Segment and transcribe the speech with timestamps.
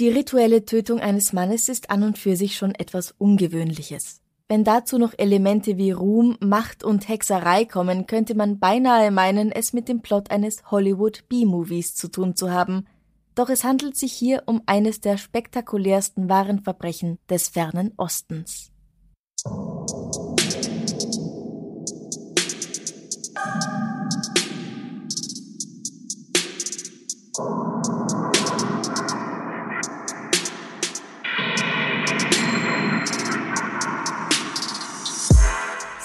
[0.00, 4.22] Die rituelle Tötung eines Mannes ist an und für sich schon etwas Ungewöhnliches.
[4.48, 9.74] Wenn dazu noch Elemente wie Ruhm, Macht und Hexerei kommen, könnte man beinahe meinen, es
[9.74, 12.86] mit dem Plot eines Hollywood B-Movies zu tun zu haben.
[13.34, 18.70] Doch es handelt sich hier um eines der spektakulärsten wahren Verbrechen des fernen Ostens.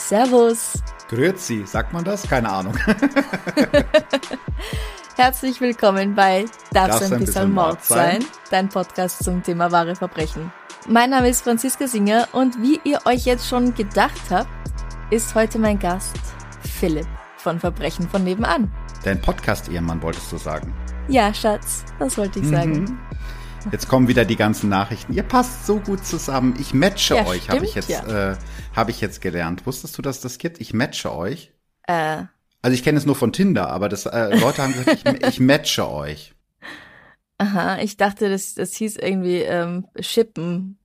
[0.08, 0.73] Servus!
[1.09, 2.30] Grüezi, sagt man das?
[2.30, 2.78] Keine Ahnung.
[5.16, 8.23] Herzlich willkommen bei Darf's Darf's ein bisschen Mord sein?
[8.52, 10.53] Dein Podcast zum Thema wahre Verbrechen.
[10.88, 14.47] Mein Name ist Franziska Singer und wie ihr euch jetzt schon gedacht habt,
[15.09, 16.19] ist heute mein Gast
[16.62, 18.72] Philipp von Verbrechen von nebenan.
[19.03, 20.72] Dein Podcast-Ehemann wolltest du sagen.
[21.08, 23.00] Ja, Schatz, das wollte ich sagen.
[23.71, 25.13] Jetzt kommen wieder die ganzen Nachrichten.
[25.13, 26.55] Ihr passt so gut zusammen.
[26.59, 28.35] Ich matche Ja, euch, habe ich jetzt, äh,
[28.75, 29.66] habe ich jetzt gelernt.
[29.66, 30.61] Wusstest du, dass das gibt?
[30.61, 31.52] Ich matche euch.
[31.88, 32.23] Äh,
[32.61, 35.39] Also ich kenne es nur von Tinder, aber das äh, Leute haben gesagt, ich, ich
[35.39, 36.33] matche euch.
[37.38, 40.77] aha, ich dachte, das, das hieß irgendwie ähm, Shippen.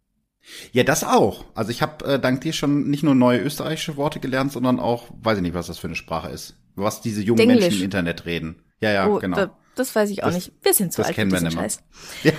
[0.73, 1.45] Ja, das auch.
[1.55, 5.09] Also ich habe äh, dank dir schon nicht nur neue österreichische Worte gelernt, sondern auch,
[5.23, 6.57] weiß ich nicht, was das für eine Sprache ist.
[6.77, 7.61] Was diese jungen Denglisch.
[7.61, 8.63] Menschen im Internet reden.
[8.81, 9.49] Ja, ja, oh, genau.
[9.75, 10.53] Da, das weiß ich auch Das- nicht.
[10.63, 11.51] Wir sind zu alt für diesen.
[11.51, 11.83] Scheiß.
[12.23, 12.33] Ja.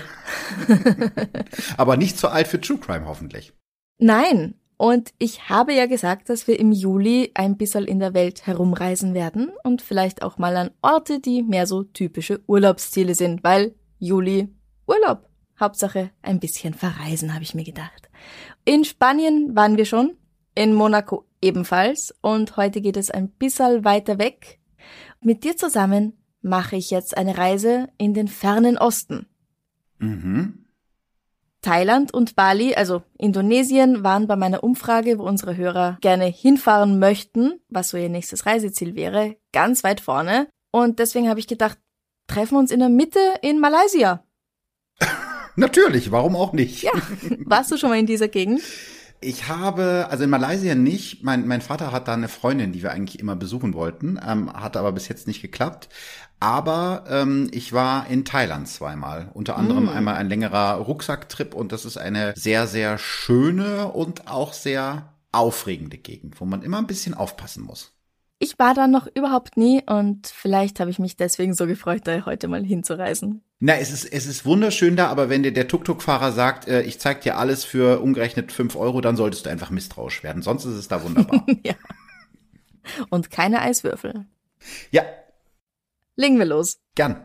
[1.78, 3.54] aber nicht zu alt für True Crime hoffentlich.
[3.98, 4.56] Nein.
[4.78, 9.14] Und ich habe ja gesagt, dass wir im Juli ein bisschen in der Welt herumreisen
[9.14, 14.50] werden und vielleicht auch mal an Orte, die mehr so typische Urlaubsziele sind, weil Juli
[14.88, 15.28] Urlaub.
[15.60, 18.10] Hauptsache ein bisschen verreisen, habe ich mir gedacht.
[18.66, 20.18] In Spanien waren wir schon,
[20.56, 24.60] in Monaco ebenfalls und heute geht es ein bisschen weiter weg.
[25.22, 29.28] Mit dir zusammen mache ich jetzt eine Reise in den fernen Osten.
[30.00, 30.66] Mhm.
[31.62, 37.60] Thailand und Bali, also Indonesien, waren bei meiner Umfrage, wo unsere Hörer gerne hinfahren möchten,
[37.70, 40.48] was so ihr nächstes Reiseziel wäre, ganz weit vorne.
[40.72, 41.78] Und deswegen habe ich gedacht,
[42.28, 44.24] treffen wir uns in der Mitte in Malaysia.
[45.56, 46.82] Natürlich, warum auch nicht?
[46.82, 46.94] Ja,
[47.46, 48.62] warst du schon mal in dieser Gegend?
[49.24, 51.24] Ich habe, also in Malaysia nicht.
[51.24, 54.76] Mein, mein Vater hat da eine Freundin, die wir eigentlich immer besuchen wollten, ähm, hat
[54.76, 55.90] aber bis jetzt nicht geklappt.
[56.40, 59.30] Aber ähm, ich war in Thailand zweimal.
[59.36, 64.54] Unter anderem einmal ein längerer Rucksacktrip und das ist eine sehr, sehr schöne und auch
[64.54, 67.94] sehr aufregende Gegend, wo man immer ein bisschen aufpassen muss.
[68.44, 72.26] Ich war da noch überhaupt nie und vielleicht habe ich mich deswegen so gefreut, da
[72.26, 73.44] heute mal hinzureisen.
[73.60, 77.00] Na, es ist, es ist wunderschön da, aber wenn dir der Tuk-Tuk-Fahrer sagt, äh, ich
[77.00, 80.42] zeig dir alles für umgerechnet fünf Euro, dann solltest du einfach misstrauisch werden.
[80.42, 81.46] Sonst ist es da wunderbar.
[81.64, 81.76] ja.
[83.12, 84.26] Und keine Eiswürfel.
[84.90, 85.04] ja,
[86.16, 86.80] Legen wir los.
[86.96, 87.24] gern.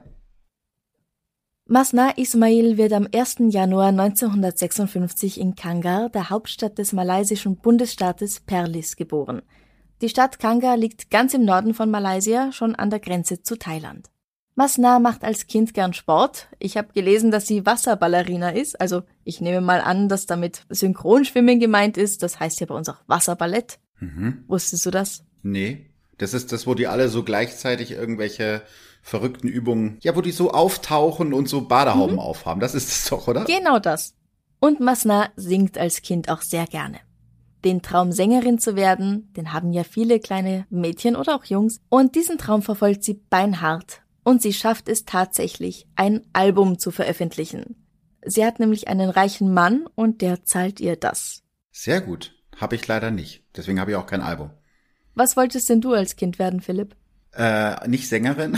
[1.65, 3.37] Masna Ismail wird am 1.
[3.49, 9.41] Januar 1956 in Kangar, der Hauptstadt des malaysischen Bundesstaates Perlis, geboren.
[10.03, 14.11] Die Stadt Kangar liegt ganz im Norden von Malaysia, schon an der Grenze zu Thailand.
[14.55, 16.49] Masna macht als Kind gern Sport.
[16.59, 21.61] Ich habe gelesen, dass sie Wasserballerina ist, also ich nehme mal an, dass damit Synchronschwimmen
[21.61, 22.23] gemeint ist.
[22.23, 23.79] Das heißt ja bei uns auch Wasserballett.
[24.01, 24.45] Mhm.
[24.49, 25.25] Wusstest du das?
[25.43, 25.91] Nee.
[26.19, 28.63] Das ist das, wo die alle so gleichzeitig irgendwelche
[29.03, 32.61] verrückten Übungen, ja, wo die so auftauchen und so Badehauben aufhaben.
[32.61, 33.45] Das ist es doch, oder?
[33.45, 34.15] Genau das.
[34.59, 36.99] Und Masna singt als Kind auch sehr gerne.
[37.67, 41.81] Den Traum, Sängerin zu werden, den haben ja viele kleine Mädchen oder auch Jungs.
[41.89, 44.03] Und diesen Traum verfolgt sie beinhart.
[44.23, 47.75] Und sie schafft es tatsächlich, ein Album zu veröffentlichen.
[48.25, 51.43] Sie hat nämlich einen reichen Mann und der zahlt ihr das.
[51.73, 52.37] Sehr gut.
[52.57, 53.43] Habe ich leider nicht.
[53.57, 54.53] Deswegen habe ich auch kein Album.
[55.17, 56.95] Was wolltest denn du als Kind werden, Philipp?
[57.37, 58.57] Äh, nicht Sängerin.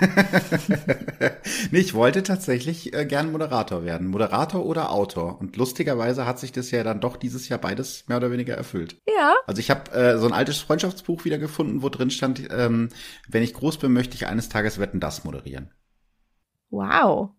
[1.70, 4.06] nee, ich wollte tatsächlich äh, gern Moderator werden.
[4.06, 5.40] Moderator oder Autor.
[5.40, 8.96] Und lustigerweise hat sich das ja dann doch dieses Jahr beides mehr oder weniger erfüllt.
[9.08, 9.34] Ja.
[9.46, 12.90] Also ich habe äh, so ein altes Freundschaftsbuch wiedergefunden, wo drin stand, ähm,
[13.28, 15.72] wenn ich groß bin, möchte ich eines Tages Wetten das moderieren.
[16.70, 17.30] Wow.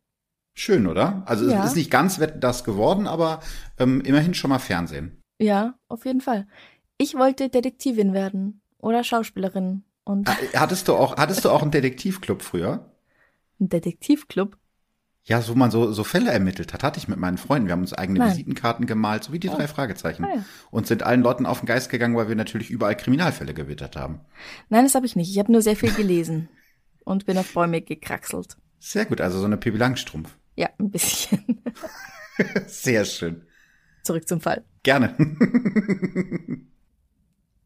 [0.53, 1.23] Schön, oder?
[1.25, 1.61] Also Ja.
[1.61, 3.39] es ist nicht ganz Wetten das geworden, aber
[3.79, 5.21] ähm, immerhin schon mal Fernsehen.
[5.39, 6.47] Ja, auf jeden Fall.
[6.97, 12.41] Ich wollte Detektivin werden oder Schauspielerin Und Hattest du auch, hattest du auch einen Detektivclub
[12.41, 12.91] früher?
[13.59, 14.57] ein Detektivclub.
[15.23, 17.67] Ja, so man so, so Fälle ermittelt hat, hatte ich mit meinen Freunden.
[17.67, 18.31] Wir haben uns eigene Nein.
[18.31, 20.25] Visitenkarten gemalt, so wie die drei Fragezeichen.
[20.25, 20.45] Ah, ja.
[20.71, 24.21] Und sind allen Leuten auf den Geist gegangen, weil wir natürlich überall Kriminalfälle gewittert haben.
[24.69, 25.29] Nein, das habe ich nicht.
[25.29, 26.49] Ich habe nur sehr viel gelesen
[27.05, 28.57] und bin auf Bäume gekraxelt.
[28.79, 30.35] Sehr gut, also so eine Pippi Langstrumpf.
[30.55, 31.61] Ja, ein bisschen.
[32.67, 33.45] Sehr schön.
[34.03, 34.65] Zurück zum Fall.
[34.81, 35.15] Gerne.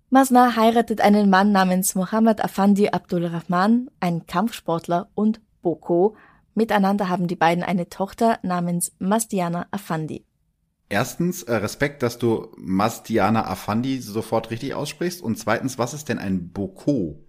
[0.10, 6.16] Masna heiratet einen Mann namens Mohammed Afandi Abdul Rahman, einen Kampfsportler, und Boko.
[6.54, 10.25] Miteinander haben die beiden eine Tochter namens Masdiana Afandi.
[10.90, 15.22] Erstens, äh, Respekt, dass du Masdiana Afandi sofort richtig aussprichst.
[15.22, 17.19] Und zweitens, was ist denn ein Boko?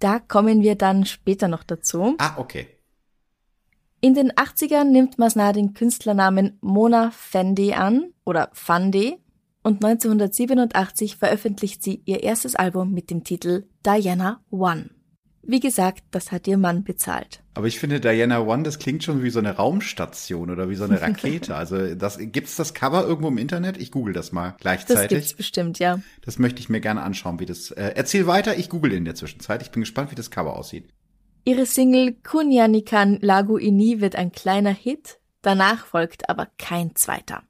[0.00, 2.16] Da kommen wir dann später noch dazu.
[2.18, 2.66] Ah, okay.
[4.00, 9.18] In den 80ern nimmt Masna den Künstlernamen Mona Fendi an oder Fande
[9.64, 14.90] und 1987 veröffentlicht sie ihr erstes Album mit dem Titel Diana One.
[15.46, 17.42] Wie gesagt, das hat ihr Mann bezahlt.
[17.54, 20.84] Aber ich finde Diana One, das klingt schon wie so eine Raumstation oder wie so
[20.84, 21.54] eine Rakete.
[21.54, 23.76] Also das gibt's das Cover irgendwo im Internet?
[23.76, 25.08] Ich google das mal Das gleichzeitig.
[25.18, 26.00] gibt's bestimmt, ja.
[26.22, 27.70] Das möchte ich mir gerne anschauen, wie das.
[27.70, 29.60] Äh, erzähl weiter, ich google in der Zwischenzeit.
[29.62, 30.88] Ich bin gespannt, wie das Cover aussieht.
[31.44, 37.42] Ihre Single Kunyanikan Lagu Ini wird ein kleiner Hit, danach folgt aber kein zweiter.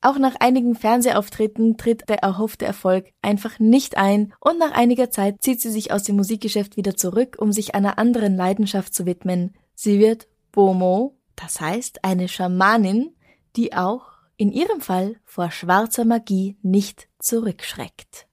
[0.00, 5.42] Auch nach einigen Fernsehauftritten tritt der erhoffte Erfolg einfach nicht ein und nach einiger Zeit
[5.42, 9.54] zieht sie sich aus dem Musikgeschäft wieder zurück, um sich einer anderen Leidenschaft zu widmen.
[9.74, 13.16] Sie wird Bomo, das heißt eine Schamanin,
[13.56, 18.28] die auch in ihrem Fall vor schwarzer Magie nicht zurückschreckt.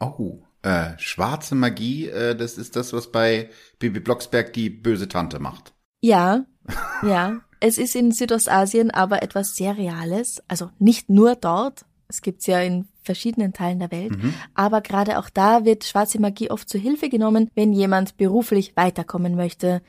[0.00, 5.38] Oh, äh, schwarze Magie, äh, das ist das, was bei Bibi Blocksberg die böse Tante
[5.38, 5.74] macht.
[6.00, 6.44] Ja,
[7.04, 7.40] ja.
[7.64, 10.42] Es ist in Südostasien aber etwas sehr Reales.
[10.48, 11.84] Also nicht nur dort.
[12.08, 14.14] Es gibt's ja in verschiedenen Teilen der Welt.
[14.54, 19.36] Aber gerade auch da wird schwarze Magie oft zu Hilfe genommen, wenn jemand beruflich weiterkommen
[19.36, 19.80] möchte.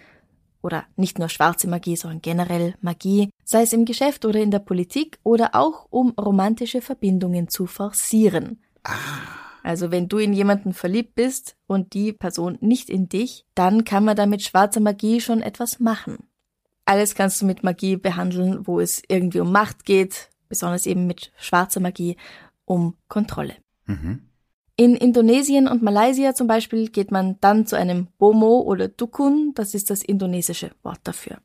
[0.61, 4.59] Oder nicht nur schwarze Magie, sondern generell Magie, sei es im Geschäft oder in der
[4.59, 8.61] Politik oder auch um romantische Verbindungen zu forcieren.
[9.63, 14.05] Also wenn du in jemanden verliebt bist und die Person nicht in dich, dann kann
[14.05, 16.27] man da mit schwarzer Magie schon etwas machen.
[16.85, 21.31] Alles kannst du mit Magie behandeln, wo es irgendwie um Macht geht, besonders eben mit
[21.37, 22.17] schwarzer Magie
[22.65, 23.55] um Kontrolle.
[23.85, 24.29] Mhm.
[24.75, 29.75] In Indonesien und Malaysia zum Beispiel geht man dann zu einem Bomo oder Dukun, das
[29.75, 31.37] ist das indonesische Wort dafür.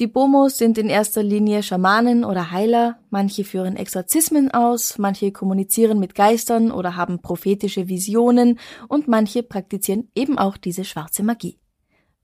[0.00, 6.00] Die Bomos sind in erster Linie Schamanen oder Heiler, manche führen Exorzismen aus, manche kommunizieren
[6.00, 8.58] mit Geistern oder haben prophetische Visionen
[8.88, 11.58] und manche praktizieren eben auch diese schwarze Magie.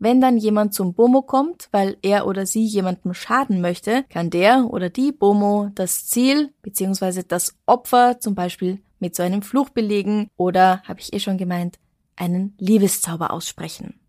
[0.03, 4.67] Wenn dann jemand zum Bomo kommt, weil er oder sie jemandem schaden möchte, kann der
[4.71, 7.23] oder die Bomo das Ziel bzw.
[7.29, 11.79] das Opfer zum Beispiel mit so einem Fluch belegen oder, habe ich eh schon gemeint,
[12.17, 14.00] einen Liebeszauber aussprechen.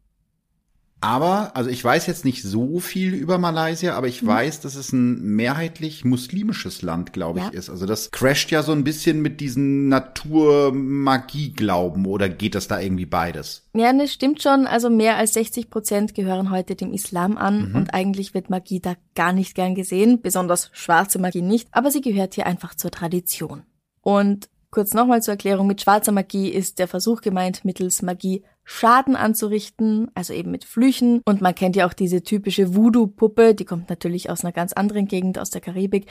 [1.03, 4.11] Aber, also ich weiß jetzt nicht so viel über Malaysia, aber Mhm.
[4.13, 7.51] ich weiß, dass es ein mehrheitlich muslimisches Land, glaube ich, Ja.
[7.51, 7.71] ist.
[7.71, 13.05] Also das crasht ja so ein bisschen mit diesen Natur-Magie-Glauben oder geht das da irgendwie
[13.07, 13.67] beides?
[13.73, 14.67] Ja, ne, stimmt schon.
[14.67, 18.95] Also mehr als 60 Prozent gehören heute dem Islam an und eigentlich wird Magie da
[19.15, 23.63] gar nicht gern gesehen, besonders schwarze Magie nicht, aber sie gehört hier einfach zur Tradition.
[24.01, 29.15] Und kurz nochmal zur Erklärung, mit schwarzer Magie ist der Versuch gemeint, mittels Magie Schaden
[29.15, 31.21] anzurichten, also eben mit Flüchen.
[31.25, 35.07] Und man kennt ja auch diese typische Voodoo-Puppe, die kommt natürlich aus einer ganz anderen
[35.07, 36.05] Gegend, aus der Karibik,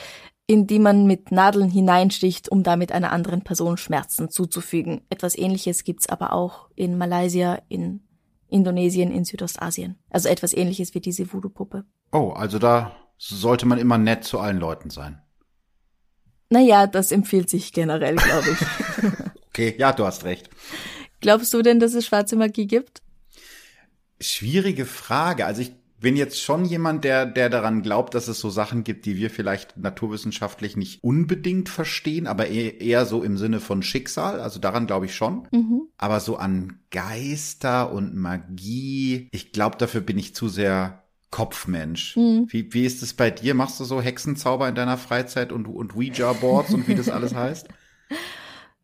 [0.46, 5.02] in die man mit Nadeln hineinsticht, um damit einer anderen Person Schmerzen zuzufügen.
[5.10, 8.02] Etwas ähnliches gibt's aber auch in Malaysia, in
[8.48, 9.96] Indonesien, in Südostasien.
[10.10, 11.84] Also etwas ähnliches wie diese Voodoo-Puppe.
[12.12, 15.22] Oh, also da sollte man immer nett zu allen Leuten sein.
[16.50, 18.58] Naja, das empfiehlt sich generell, glaube ich.
[19.52, 20.48] Okay, ja, du hast recht.
[21.20, 23.02] Glaubst du denn, dass es schwarze Magie gibt?
[24.20, 25.46] Schwierige Frage.
[25.46, 29.04] Also ich bin jetzt schon jemand, der, der daran glaubt, dass es so Sachen gibt,
[29.04, 34.40] die wir vielleicht naturwissenschaftlich nicht unbedingt verstehen, aber eher, eher so im Sinne von Schicksal.
[34.40, 35.46] Also daran glaube ich schon.
[35.50, 35.82] Mhm.
[35.98, 42.16] Aber so an Geister und Magie, ich glaube, dafür bin ich zu sehr Kopfmensch.
[42.16, 42.46] Mhm.
[42.48, 43.54] Wie, wie ist es bei dir?
[43.54, 47.68] Machst du so Hexenzauber in deiner Freizeit und, und Ouija-Boards und wie das alles heißt?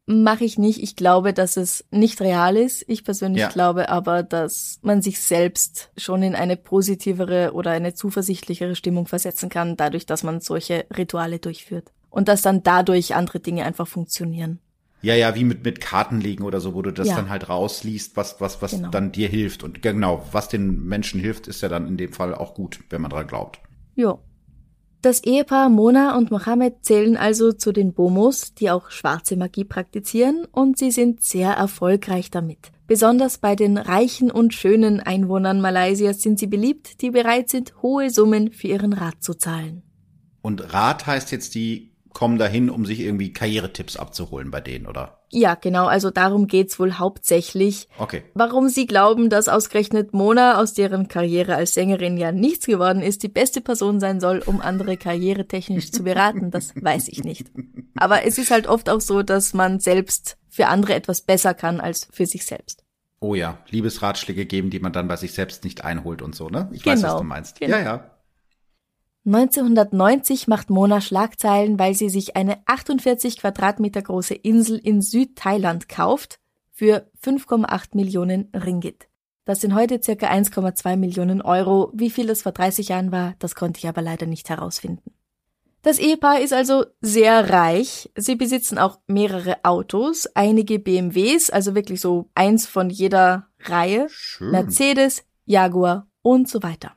[0.08, 0.80] Mache ich nicht.
[0.82, 2.84] Ich glaube, dass es nicht real ist.
[2.86, 3.48] Ich persönlich Ja.
[3.48, 9.48] glaube aber, dass man sich selbst schon in eine positivere oder eine zuversichtlichere Stimmung versetzen
[9.48, 11.90] kann, dadurch, dass man solche Rituale durchführt.
[12.08, 14.60] Und dass dann dadurch andere Dinge einfach funktionieren.
[15.02, 17.16] Ja, ja, wie mit, mit Kartenlegen oder so, wo du das Ja.
[17.16, 18.88] dann halt rausliest, was, was, was Genau.
[18.90, 19.64] dann dir hilft.
[19.64, 23.02] Und genau, was den Menschen hilft, ist ja dann in dem Fall auch gut, wenn
[23.02, 23.58] man dran glaubt.
[23.96, 24.20] Jo.
[25.06, 30.48] Das Ehepaar Mona und Mohammed zählen also zu den Bomos, die auch schwarze Magie praktizieren
[30.50, 32.72] und sie sind sehr erfolgreich damit.
[32.88, 38.10] Besonders bei den reichen und schönen Einwohnern Malaysias sind sie beliebt, die bereit sind, hohe
[38.10, 39.84] Summen für ihren Rat zu zahlen.
[40.42, 45.20] Und Rat heißt jetzt, die kommen dahin, um sich irgendwie Karrieretipps abzuholen bei denen, oder?
[45.30, 47.88] Ja, genau, also darum geht's wohl hauptsächlich.
[47.98, 48.22] Okay.
[48.32, 53.22] Warum sie glauben, dass ausgerechnet Mona, aus deren Karriere als Sängerin ja nichts geworden ist,
[53.22, 57.48] die beste Person sein soll, um andere karrieretechnisch zu beraten, das weiß ich nicht.
[57.96, 61.80] Aber es ist halt oft auch so, dass man selbst für andere etwas besser kann
[61.82, 62.82] als für sich selbst.
[63.20, 66.70] Oh ja, Liebesratschläge geben, die man dann bei sich selbst nicht einholt und so, ne?
[66.72, 66.94] Ich genau.
[66.94, 67.18] weiß, was genau.
[67.18, 67.60] du meinst.
[67.60, 67.76] Genau.
[67.76, 68.10] Ja, ja.
[69.26, 76.38] 1990 macht Mona Schlagzeilen, weil sie sich eine 48 Quadratmeter große Insel in Südthailand kauft
[76.70, 79.08] für 5,8 Millionen Ringgit.
[79.44, 81.90] Das sind heute circa 1,2 Millionen Euro.
[81.92, 85.12] Wie viel das vor 30 Jahren war, das konnte ich aber leider nicht herausfinden.
[85.82, 88.10] Das Ehepaar ist also sehr reich.
[88.16, 94.50] Sie besitzen auch mehrere Autos, einige BMWs, also wirklich so eins von jeder Reihe, Schön.
[94.50, 96.95] Mercedes, Jaguar und so weiter.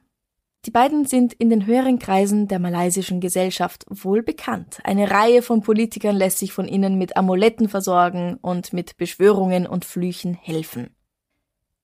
[0.65, 4.79] Die beiden sind in den höheren Kreisen der malaysischen Gesellschaft wohl bekannt.
[4.83, 9.85] Eine Reihe von Politikern lässt sich von ihnen mit Amuletten versorgen und mit Beschwörungen und
[9.85, 10.89] Flüchen helfen.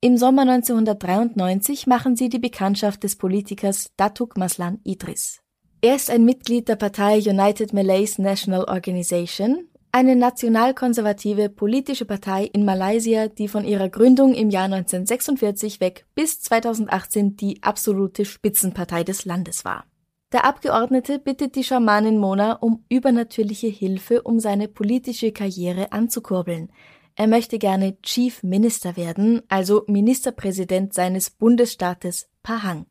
[0.01, 5.39] Im Sommer 1993 machen sie die Bekanntschaft des Politikers Datuk Maslan Idris.
[5.81, 12.65] Er ist ein Mitglied der Partei United Malays National Organization, eine nationalkonservative politische Partei in
[12.65, 19.23] Malaysia, die von ihrer Gründung im Jahr 1946 weg bis 2018 die absolute Spitzenpartei des
[19.23, 19.85] Landes war.
[20.33, 26.73] Der Abgeordnete bittet die Schamanin Mona um übernatürliche Hilfe, um seine politische Karriere anzukurbeln.
[27.15, 32.85] Er möchte gerne Chief Minister werden, also Ministerpräsident seines Bundesstaates Pahang.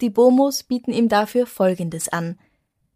[0.00, 2.38] Die Bomos bieten ihm dafür Folgendes an–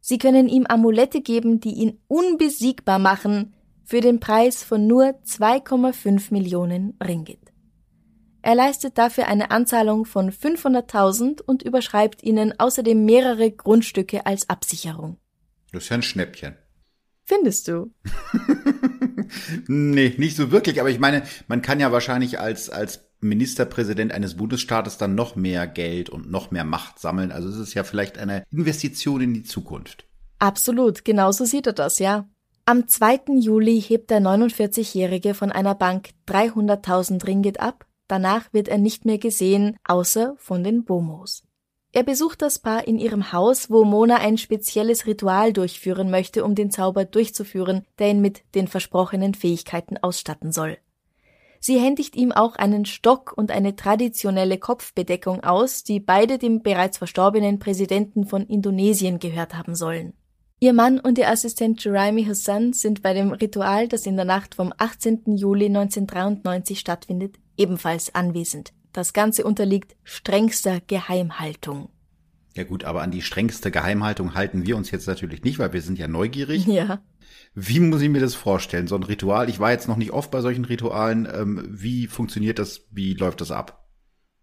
[0.04, 3.54] Sie können ihm Amulette geben, die ihn unbesiegbar machen,
[3.84, 7.38] für den Preis von nur 2,5 Millionen Ringgit.
[8.42, 15.18] Er leistet dafür eine Anzahlung von 500.000 und überschreibt ihnen außerdem mehrere Grundstücke als Absicherung.
[15.70, 16.56] Das ist ja ein Schnäppchen.
[17.24, 17.94] Findest du?
[19.68, 24.36] nee, nicht so wirklich, aber ich meine, man kann ja wahrscheinlich als, als Ministerpräsident eines
[24.36, 27.32] Bundesstaates dann noch mehr Geld und noch mehr Macht sammeln.
[27.32, 30.04] Also es ist ja vielleicht eine Investition in die Zukunft.
[30.38, 32.28] Absolut, genauso sieht er das, ja.
[32.64, 33.38] Am 2.
[33.40, 37.86] Juli hebt der 49-Jährige von einer Bank 300.000 Ringgit ab.
[38.08, 41.42] Danach wird er nicht mehr gesehen, außer von den Bomos.
[41.94, 46.54] Er besucht das Paar in ihrem Haus, wo Mona ein spezielles Ritual durchführen möchte, um
[46.54, 50.78] den Zauber durchzuführen, der ihn mit den versprochenen Fähigkeiten ausstatten soll.
[51.64, 56.98] Sie händigt ihm auch einen Stock und eine traditionelle Kopfbedeckung aus, die beide dem bereits
[56.98, 60.12] verstorbenen Präsidenten von Indonesien gehört haben sollen.
[60.58, 64.56] Ihr Mann und ihr Assistent Jeremy Hassan sind bei dem Ritual, das in der Nacht
[64.56, 65.36] vom 18.
[65.36, 68.72] Juli 1993 stattfindet, ebenfalls anwesend.
[68.92, 71.90] Das Ganze unterliegt strengster Geheimhaltung.
[72.56, 75.80] Ja gut, aber an die strengste Geheimhaltung halten wir uns jetzt natürlich nicht, weil wir
[75.80, 76.66] sind ja neugierig.
[76.66, 77.00] Ja.
[77.54, 79.48] Wie muss ich mir das vorstellen, so ein Ritual?
[79.48, 81.28] Ich war jetzt noch nicht oft bei solchen Ritualen.
[81.32, 82.86] Ähm, wie funktioniert das?
[82.90, 83.86] Wie läuft das ab?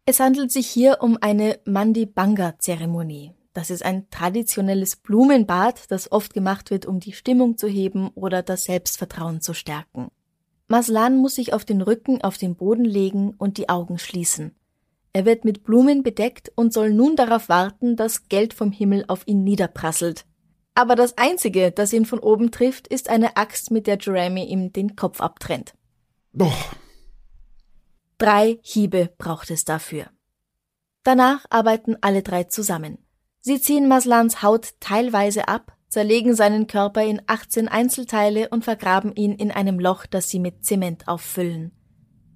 [0.05, 3.33] Es handelt sich hier um eine Mandi Banga Zeremonie.
[3.53, 8.41] Das ist ein traditionelles Blumenbad, das oft gemacht wird, um die Stimmung zu heben oder
[8.41, 10.09] das Selbstvertrauen zu stärken.
[10.67, 14.55] Maslan muss sich auf den Rücken auf den Boden legen und die Augen schließen.
[15.13, 19.27] Er wird mit Blumen bedeckt und soll nun darauf warten, dass Geld vom Himmel auf
[19.27, 20.25] ihn niederprasselt.
[20.75, 24.71] Aber das Einzige, das ihn von oben trifft, ist eine Axt, mit der Jeremy ihm
[24.71, 25.73] den Kopf abtrennt.
[26.31, 26.73] Doch.
[28.17, 30.07] Drei Hiebe braucht es dafür.
[31.03, 32.97] Danach arbeiten alle drei zusammen.
[33.39, 39.33] Sie ziehen Maslans Haut teilweise ab, zerlegen seinen Körper in 18 Einzelteile und vergraben ihn
[39.33, 41.71] in einem Loch, das sie mit Zement auffüllen.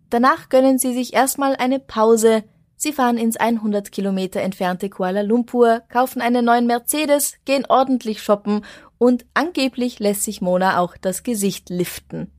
[0.10, 2.44] Danach gönnen sie sich erstmal eine Pause,
[2.84, 8.66] Sie fahren ins 100 Kilometer entfernte Kuala Lumpur, kaufen einen neuen Mercedes, gehen ordentlich shoppen
[8.98, 12.30] und angeblich lässt sich Mona auch das Gesicht liften.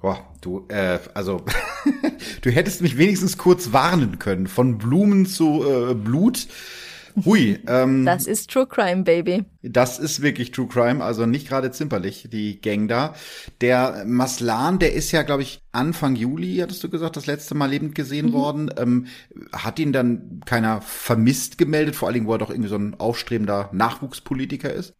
[0.00, 1.44] Boah, du, äh, also,
[2.40, 4.46] du hättest mich wenigstens kurz warnen können.
[4.46, 6.46] Von Blumen zu äh, Blut
[7.24, 7.58] Hui.
[7.66, 9.44] Ähm, das ist True Crime, Baby.
[9.62, 13.14] Das ist wirklich True Crime, also nicht gerade zimperlich, die Gang da.
[13.60, 17.70] Der Maslan, der ist ja, glaube ich, Anfang Juli, hattest du gesagt, das letzte Mal
[17.70, 18.32] lebend gesehen mhm.
[18.32, 18.70] worden.
[18.76, 19.06] Ähm,
[19.52, 22.94] hat ihn dann keiner vermisst gemeldet, vor allen Dingen, wo er doch irgendwie so ein
[22.98, 24.94] aufstrebender Nachwuchspolitiker ist?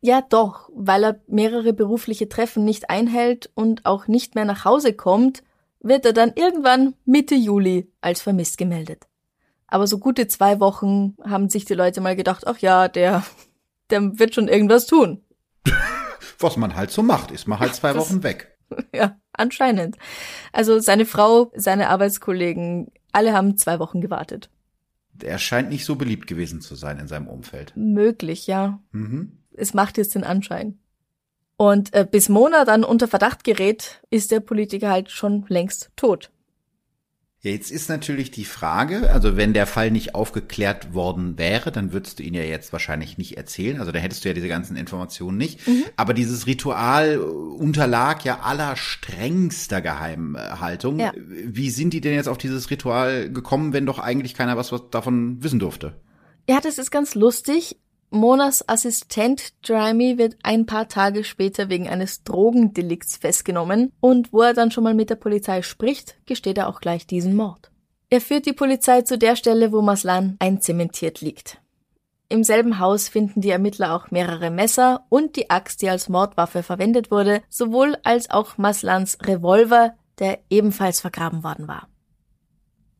[0.00, 4.92] Ja, doch, weil er mehrere berufliche Treffen nicht einhält und auch nicht mehr nach Hause
[4.92, 5.42] kommt,
[5.80, 9.08] wird er dann irgendwann Mitte Juli als vermisst gemeldet.
[9.68, 13.24] Aber so gute zwei Wochen haben sich die Leute mal gedacht, ach ja, der,
[13.90, 15.22] der wird schon irgendwas tun.
[16.38, 18.56] Was man halt so macht, ist man halt zwei das, Wochen weg.
[18.94, 19.96] Ja, Anscheinend.
[20.52, 24.50] Also seine Frau, seine Arbeitskollegen, alle haben zwei Wochen gewartet.
[25.22, 27.72] Er scheint nicht so beliebt gewesen zu sein in seinem Umfeld.
[27.76, 28.80] Möglich, ja.
[28.90, 29.38] Mhm.
[29.52, 30.78] Es macht jetzt den Anschein.
[31.56, 36.30] Und äh, bis Mona dann unter Verdacht gerät, ist der Politiker halt schon längst tot.
[37.40, 41.92] Ja, jetzt ist natürlich die Frage, also wenn der Fall nicht aufgeklärt worden wäre, dann
[41.92, 43.78] würdest du ihn ja jetzt wahrscheinlich nicht erzählen.
[43.78, 45.64] Also da hättest du ja diese ganzen Informationen nicht.
[45.68, 45.84] Mhm.
[45.94, 50.98] Aber dieses Ritual unterlag ja aller strengster Geheimhaltung.
[50.98, 51.12] Ja.
[51.14, 54.90] Wie sind die denn jetzt auf dieses Ritual gekommen, wenn doch eigentlich keiner was, was
[54.90, 55.94] davon wissen durfte?
[56.48, 57.76] Ja, das ist ganz lustig.
[58.10, 64.54] Monas Assistent Jeremy wird ein paar Tage später wegen eines Drogendelikts festgenommen und wo er
[64.54, 67.70] dann schon mal mit der Polizei spricht, gesteht er auch gleich diesen Mord.
[68.08, 71.60] Er führt die Polizei zu der Stelle, wo Maslan einzementiert liegt.
[72.30, 76.62] Im selben Haus finden die Ermittler auch mehrere Messer und die Axt, die als Mordwaffe
[76.62, 81.88] verwendet wurde, sowohl als auch Maslans Revolver, der ebenfalls vergraben worden war.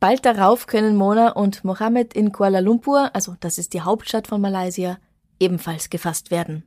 [0.01, 4.41] Bald darauf können Mona und Mohammed in Kuala Lumpur, also das ist die Hauptstadt von
[4.41, 4.99] Malaysia,
[5.41, 6.65] ebenfalls gefasst werden.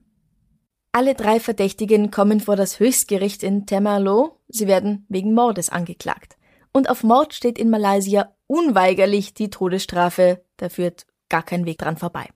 [0.91, 4.37] Alle drei Verdächtigen kommen vor das Höchstgericht in Temerloh.
[4.49, 6.35] Sie werden wegen Mordes angeklagt.
[6.73, 10.43] Und auf Mord steht in Malaysia unweigerlich die Todesstrafe.
[10.57, 12.27] Da führt gar kein Weg dran vorbei.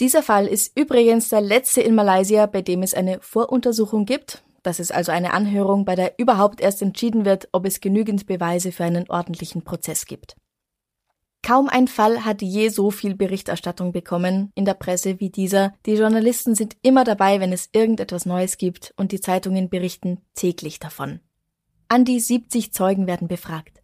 [0.00, 4.42] Dieser Fall ist übrigens der letzte in Malaysia, bei dem es eine Voruntersuchung gibt.
[4.62, 8.72] Das ist also eine Anhörung, bei der überhaupt erst entschieden wird, ob es genügend Beweise
[8.72, 10.36] für einen ordentlichen Prozess gibt.
[11.42, 15.72] Kaum ein Fall hat je so viel Berichterstattung bekommen in der Presse wie dieser.
[15.86, 20.78] Die Journalisten sind immer dabei, wenn es irgendetwas Neues gibt und die Zeitungen berichten täglich
[20.78, 21.20] davon.
[21.88, 23.80] An die 70 Zeugen werden befragt.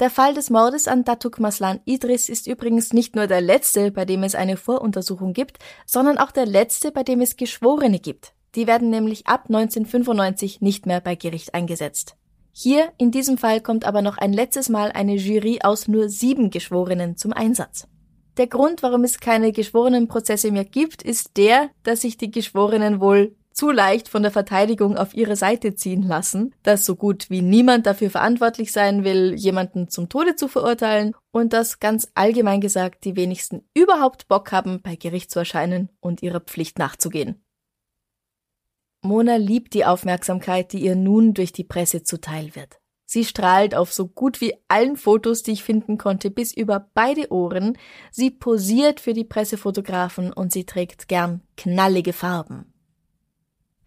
[0.00, 4.06] Der Fall des Mordes an Datuk Maslan Idris ist übrigens nicht nur der letzte, bei
[4.06, 8.32] dem es eine Voruntersuchung gibt, sondern auch der letzte, bei dem es Geschworene gibt.
[8.54, 12.16] Die werden nämlich ab 1995 nicht mehr bei Gericht eingesetzt.
[12.52, 16.50] Hier in diesem Fall kommt aber noch ein letztes Mal eine Jury aus nur sieben
[16.50, 17.86] Geschworenen zum Einsatz.
[18.36, 23.36] Der Grund, warum es keine Geschworenenprozesse mehr gibt, ist der, dass sich die Geschworenen wohl
[23.52, 27.86] zu leicht von der Verteidigung auf ihre Seite ziehen lassen, dass so gut wie niemand
[27.86, 33.16] dafür verantwortlich sein will, jemanden zum Tode zu verurteilen und dass ganz allgemein gesagt die
[33.16, 37.42] wenigsten überhaupt Bock haben, bei Gericht zu erscheinen und ihrer Pflicht nachzugehen.
[39.02, 42.80] Mona liebt die Aufmerksamkeit, die ihr nun durch die Presse zuteil wird.
[43.06, 47.32] Sie strahlt auf so gut wie allen Fotos, die ich finden konnte, bis über beide
[47.32, 47.76] Ohren.
[48.12, 52.69] Sie posiert für die Pressefotografen und sie trägt gern knallige Farben.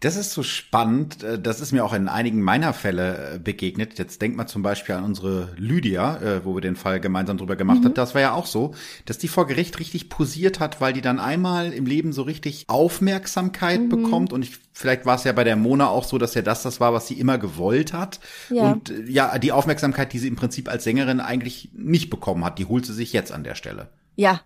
[0.03, 1.23] Das ist so spannend.
[1.23, 3.97] äh, Das ist mir auch in einigen meiner Fälle äh, begegnet.
[3.97, 7.55] Jetzt denkt man zum Beispiel an unsere Lydia, äh, wo wir den Fall gemeinsam drüber
[7.55, 7.85] gemacht Mhm.
[7.85, 7.93] haben.
[7.93, 8.73] Das war ja auch so,
[9.05, 12.65] dass die vor Gericht richtig posiert hat, weil die dann einmal im Leben so richtig
[12.67, 13.89] Aufmerksamkeit Mhm.
[13.89, 14.33] bekommt.
[14.33, 16.79] Und ich, vielleicht war es ja bei der Mona auch so, dass ja das das
[16.79, 18.19] war, was sie immer gewollt hat.
[18.49, 18.71] Ja.
[18.73, 22.65] Und ja, die Aufmerksamkeit, die sie im Prinzip als Sängerin eigentlich nicht bekommen hat, die
[22.65, 23.89] holt sie sich jetzt an der Stelle.
[24.15, 24.41] Ja,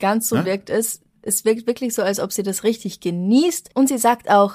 [0.00, 0.44] ganz so Ne?
[0.44, 1.00] wirkt es.
[1.22, 3.70] Es wirkt wirklich so, als ob sie das richtig genießt.
[3.74, 4.54] Und sie sagt auch,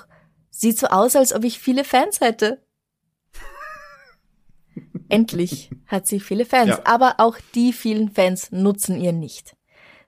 [0.56, 2.62] sieht so aus, als ob ich viele Fans hätte.
[5.10, 6.82] Endlich hat sie viele Fans, Ja.
[6.86, 9.56] aber auch die vielen Fans nutzen ihr nicht.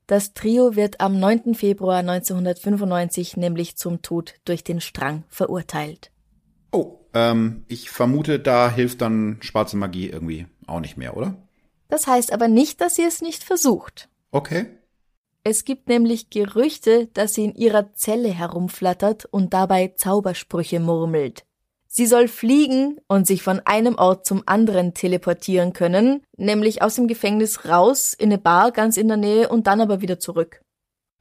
[0.08, 1.56] Das Trio wird am 9.
[1.56, 6.12] Februar 1995 nämlich zum Tod durch den Strang verurteilt.
[6.72, 11.36] Oh, ähm, ich vermute, da hilft dann schwarze Magie irgendwie auch nicht mehr, oder?
[11.88, 14.10] Das heißt aber nicht, dass sie es nicht versucht.
[14.32, 14.68] Okay.
[15.48, 21.46] Es gibt nämlich Gerüchte, dass sie in ihrer Zelle herumflattert und dabei Zaubersprüche murmelt.
[21.88, 27.08] Sie soll fliegen und sich von einem Ort zum anderen teleportieren können, nämlich aus dem
[27.08, 30.62] Gefängnis raus in eine Bar ganz in der Nähe und dann aber wieder zurück.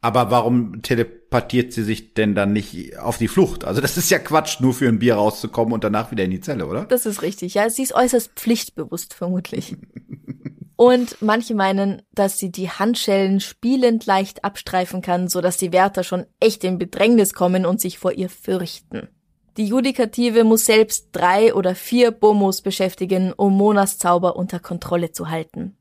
[0.00, 3.66] Aber warum teleportiert sie sich denn dann nicht auf die Flucht?
[3.66, 6.40] Also das ist ja Quatsch, nur für ein Bier rauszukommen und danach wieder in die
[6.40, 6.86] Zelle, oder?
[6.86, 7.68] Das ist richtig, ja.
[7.68, 9.76] Sie ist äußerst pflichtbewusst, vermutlich.
[10.76, 16.02] Und manche meinen, dass sie die Handschellen spielend leicht abstreifen kann, so dass die Wärter
[16.02, 19.08] schon echt in Bedrängnis kommen und sich vor ihr fürchten.
[19.56, 25.30] Die Judikative muss selbst drei oder vier Bomos beschäftigen, um Monas Zauber unter Kontrolle zu
[25.30, 25.76] halten.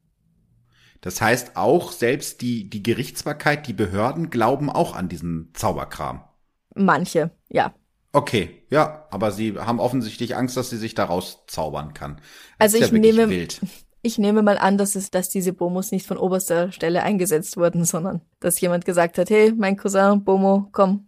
[1.01, 6.23] Das heißt auch, selbst die, die Gerichtsbarkeit, die Behörden glauben auch an diesen Zauberkram.
[6.75, 7.73] Manche, ja.
[8.13, 12.17] Okay, ja, aber sie haben offensichtlich Angst, dass sie sich daraus zaubern kann.
[12.59, 13.59] Das Also ich ja nehme- wild.
[14.05, 17.85] Ich nehme mal an, dass es, dass diese Bomos nicht von oberster Stelle eingesetzt wurden,
[17.85, 21.07] sondern dass jemand gesagt hat, hey, mein Cousin Bomo, komm,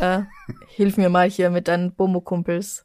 [0.00, 0.22] äh,
[0.66, 2.84] hilf mir mal hier mit deinen Bomo-Kumpels,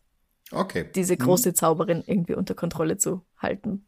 [0.52, 0.86] Okay.
[0.94, 3.88] diese große Zauberin irgendwie unter Kontrolle zu halten.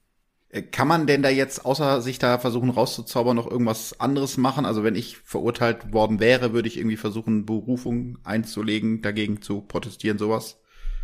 [0.50, 4.66] Äh, Kann man denn da jetzt, außer sich da versuchen rauszuzaubern, noch irgendwas anderes machen?
[4.66, 10.18] Also wenn ich verurteilt worden wäre, würde ich irgendwie versuchen, Berufung einzulegen, dagegen zu protestieren,
[10.18, 10.60] sowas?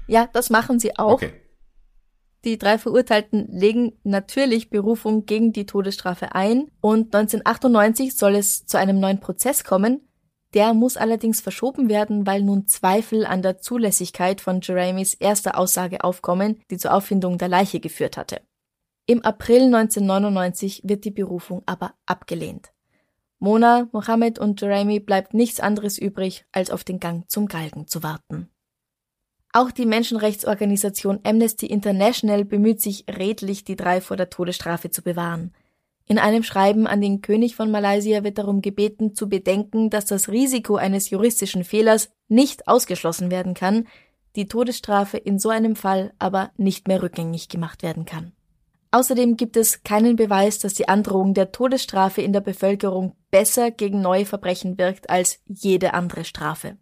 [0.08, 1.14] Ja, das machen sie auch.
[1.14, 1.34] Okay.
[2.46, 8.78] Die drei Verurteilten legen natürlich Berufung gegen die Todesstrafe ein und 1998 soll es zu
[8.78, 10.08] einem neuen Prozess kommen.
[10.54, 16.04] Der muss allerdings verschoben werden, weil nun Zweifel an der Zulässigkeit von Jeremies erster Aussage
[16.04, 18.42] aufkommen, die zur Auffindung der Leiche geführt hatte.
[19.08, 22.72] Im April 1999 wird die Berufung aber abgelehnt.
[23.40, 28.04] Mona, Mohammed und Jeremy bleibt nichts anderes übrig, als auf den Gang zum Galgen zu
[28.04, 28.50] warten.
[29.56, 35.54] Auch die Menschenrechtsorganisation Amnesty International bemüht sich redlich, die drei vor der Todesstrafe zu bewahren.
[36.08, 40.28] In einem Schreiben an den König von Malaysia wird darum gebeten, zu bedenken, dass das
[40.28, 43.88] Risiko eines juristischen Fehlers nicht ausgeschlossen werden kann,
[44.36, 48.34] die Todesstrafe in so einem Fall aber nicht mehr rückgängig gemacht werden kann.
[48.92, 54.02] Außerdem gibt es keinen Beweis, dass die Androhung der Todesstrafe in der Bevölkerung besser gegen
[54.02, 56.76] neue Verbrechen wirkt als jede andere Strafe.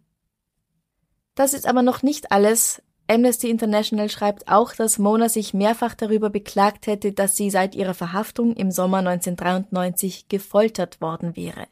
[1.34, 2.82] Das ist aber noch nicht alles.
[3.06, 7.94] Amnesty International schreibt auch, dass Mona sich mehrfach darüber beklagt hätte, dass sie seit ihrer
[7.94, 11.66] Verhaftung im Sommer 1993 gefoltert worden wäre.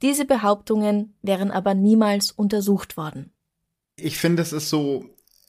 [0.00, 3.32] Diese Behauptungen wären aber niemals untersucht worden.
[3.96, 5.04] Ich finde, es ist so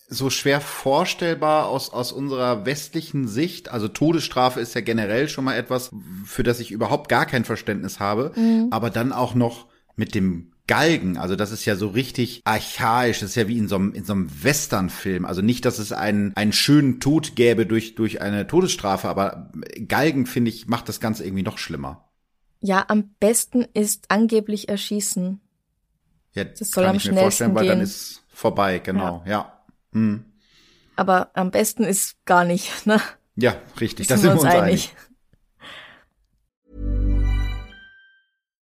[0.10, 3.70] so schwer vorstellbar aus, aus unserer westlichen Sicht.
[3.70, 5.92] Also Todesstrafe ist ja generell schon mal etwas,
[6.26, 8.32] für das ich überhaupt gar kein Verständnis habe.
[8.36, 8.70] Mhm.
[8.72, 13.32] Aber dann auch noch mit dem Galgen, also das ist ja so richtig archaisch, das
[13.32, 15.26] ist ja wie in so einem, in so einem Westernfilm.
[15.26, 19.52] Also nicht, dass es einen, einen schönen Tod gäbe durch, durch eine Todesstrafe, aber
[19.88, 22.08] Galgen, finde ich, macht das Ganze irgendwie noch schlimmer.
[22.62, 25.42] Ja, am besten ist angeblich Erschießen.
[26.34, 29.32] Ja, das soll kann am ich mir vorstellen, weil dann ist vorbei, genau, ja.
[29.32, 29.64] ja.
[29.94, 30.26] Mhm.
[30.96, 33.02] Aber am besten ist gar nicht, ne?
[33.36, 34.62] Ja, richtig, da sind wir uns einig.
[34.62, 34.96] einig.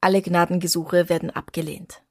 [0.00, 2.02] Alle Gnadengesuche werden abgelehnt.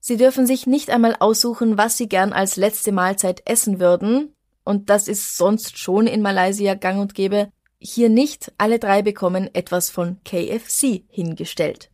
[0.00, 4.90] Sie dürfen sich nicht einmal aussuchen, was sie gern als letzte Mahlzeit essen würden, und
[4.90, 9.88] das ist sonst schon in Malaysia gang und gäbe, hier nicht, alle drei bekommen etwas
[9.88, 11.90] von KFC hingestellt.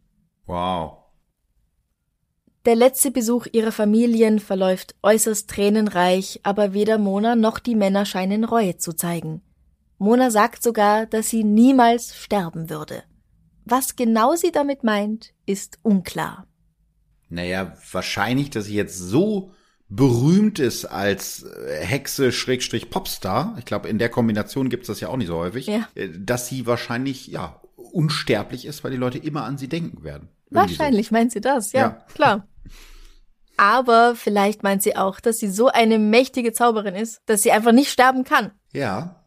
[0.46, 0.98] Wow.
[2.64, 8.44] Der letzte Besuch ihrer Familien verläuft äußerst tränenreich, aber weder Mona noch die Männer scheinen
[8.44, 9.42] Reue zu zeigen.
[9.98, 13.04] Mona sagt sogar, dass sie niemals sterben würde.
[13.64, 16.46] Was genau sie damit meint, ist unklar.
[17.28, 19.52] Naja, wahrscheinlich, dass sie jetzt so
[19.88, 23.56] berühmt ist als äh, Hexe Schrägstrich Popstar.
[23.58, 25.66] Ich glaube, in der Kombination gibt es das ja auch nicht so häufig.
[25.66, 25.88] Ja.
[25.94, 30.28] Äh, dass sie wahrscheinlich, ja, unsterblich ist, weil die Leute immer an sie denken werden.
[30.50, 31.14] Wahrscheinlich so.
[31.14, 31.90] meint sie das, ja, ja.
[32.14, 32.48] klar.
[33.56, 37.72] Aber vielleicht meint sie auch, dass sie so eine mächtige Zauberin ist, dass sie einfach
[37.72, 38.52] nicht sterben kann.
[38.72, 39.26] Ja.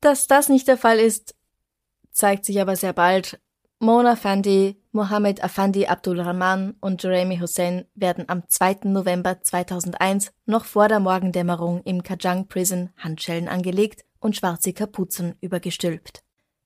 [0.00, 1.34] Dass das nicht der Fall ist,
[2.12, 3.40] zeigt sich aber sehr bald,
[3.78, 8.78] Mona Fandi, Mohammed Afandi Abdul Rahman und Jeremy Hussein werden am 2.
[8.84, 16.22] November 2001 noch vor der Morgendämmerung im Kajang Prison Handschellen angelegt und schwarze Kapuzen übergestülpt.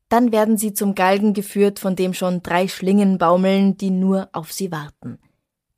[0.08, 4.52] Dann werden sie zum Galgen geführt, von dem schon drei Schlingen baumeln, die nur auf
[4.52, 5.18] sie warten.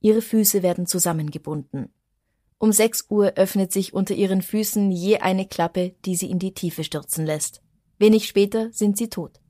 [0.00, 1.94] Ihre Füße werden zusammengebunden.
[2.58, 6.52] Um sechs Uhr öffnet sich unter ihren Füßen je eine Klappe, die sie in die
[6.52, 7.62] Tiefe stürzen lässt.
[7.98, 9.41] Wenig später sind sie tot.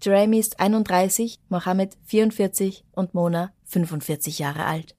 [0.00, 4.94] Jeremy ist 31, Mohammed 44 und Mona 45 Jahre alt.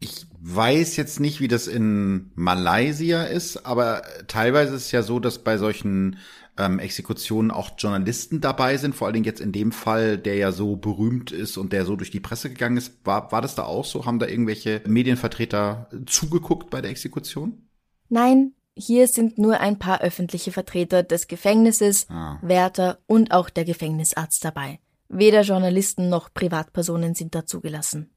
[0.00, 5.20] Ich weiß jetzt nicht, wie das in Malaysia ist, aber teilweise ist es ja so,
[5.20, 6.16] dass bei solchen
[6.56, 10.52] ähm, Exekutionen auch Journalisten dabei sind, vor allen Dingen jetzt in dem Fall, der ja
[10.52, 13.04] so berühmt ist und der so durch die Presse gegangen ist.
[13.04, 14.06] War, war das da auch so?
[14.06, 17.68] Haben da irgendwelche Medienvertreter zugeguckt bei der Exekution?
[18.08, 22.38] Nein, hier sind nur ein paar öffentliche Vertreter des Gefängnisses, ah.
[22.42, 24.80] Wärter und auch der Gefängnisarzt dabei.
[25.08, 28.10] Weder Journalisten noch Privatpersonen sind da zugelassen.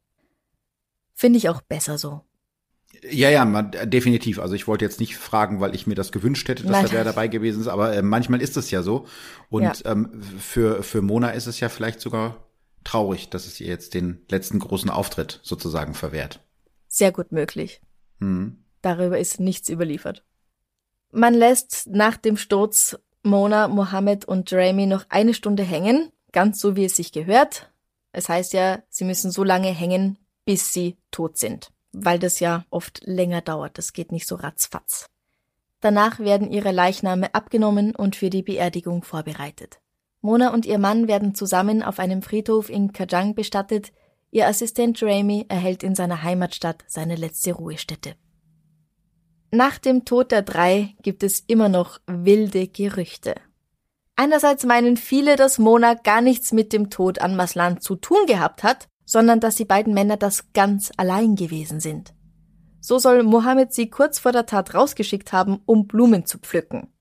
[1.14, 2.22] Finde ich auch besser so.
[3.10, 4.40] Ja, ja, man, definitiv.
[4.40, 6.86] Also ich wollte jetzt nicht fragen, weil ich mir das gewünscht hätte, dass Nein.
[6.86, 9.08] da wer dabei gewesen ist, aber äh, manchmal ist es ja so.
[9.50, 9.74] Und Ja.
[9.92, 12.48] ähm, für, für Mona ist es ja vielleicht sogar
[12.84, 16.42] traurig, dass es ihr jetzt den letzten großen Auftritt sozusagen verwehrt.
[16.88, 17.82] Sehr gut möglich.
[18.20, 18.64] Hm.
[18.84, 20.24] Darüber ist nichts überliefert.
[21.16, 26.76] Man lässt nach dem Sturz Mona, Mohammed und Jeremy noch eine Stunde hängen, ganz so
[26.76, 27.72] wie es sich gehört.
[28.14, 32.66] Es heißt ja, sie müssen so lange hängen, bis sie tot sind, weil das ja
[32.72, 35.06] oft länger dauert, das geht nicht so ratzfatz.
[35.82, 39.80] Danach werden ihre Leichname abgenommen und für die Beerdigung vorbereitet.
[40.22, 43.92] Mona und ihr Mann werden zusammen auf einem Friedhof in Kajang bestattet,
[44.32, 48.16] ihr Assistent Jeremy erhält in seiner Heimatstadt seine letzte Ruhestätte.
[49.56, 53.36] Nach dem Tod der drei gibt es immer noch wilde Gerüchte.
[54.16, 58.64] Einerseits meinen viele, dass Mona gar nichts mit dem Tod an Maslan zu tun gehabt
[58.64, 62.16] hat, sondern dass die beiden Männer das ganz allein gewesen sind.
[62.82, 66.92] So soll Mohammed sie kurz vor der Tat rausgeschickt haben, um Blumen zu pflücken.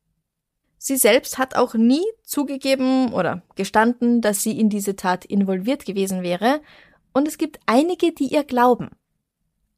[0.77, 6.23] Sie selbst hat auch nie zugegeben oder gestanden, dass sie in diese Tat involviert gewesen
[6.23, 6.61] wäre,
[7.15, 8.91] und es gibt einige, die ihr glauben.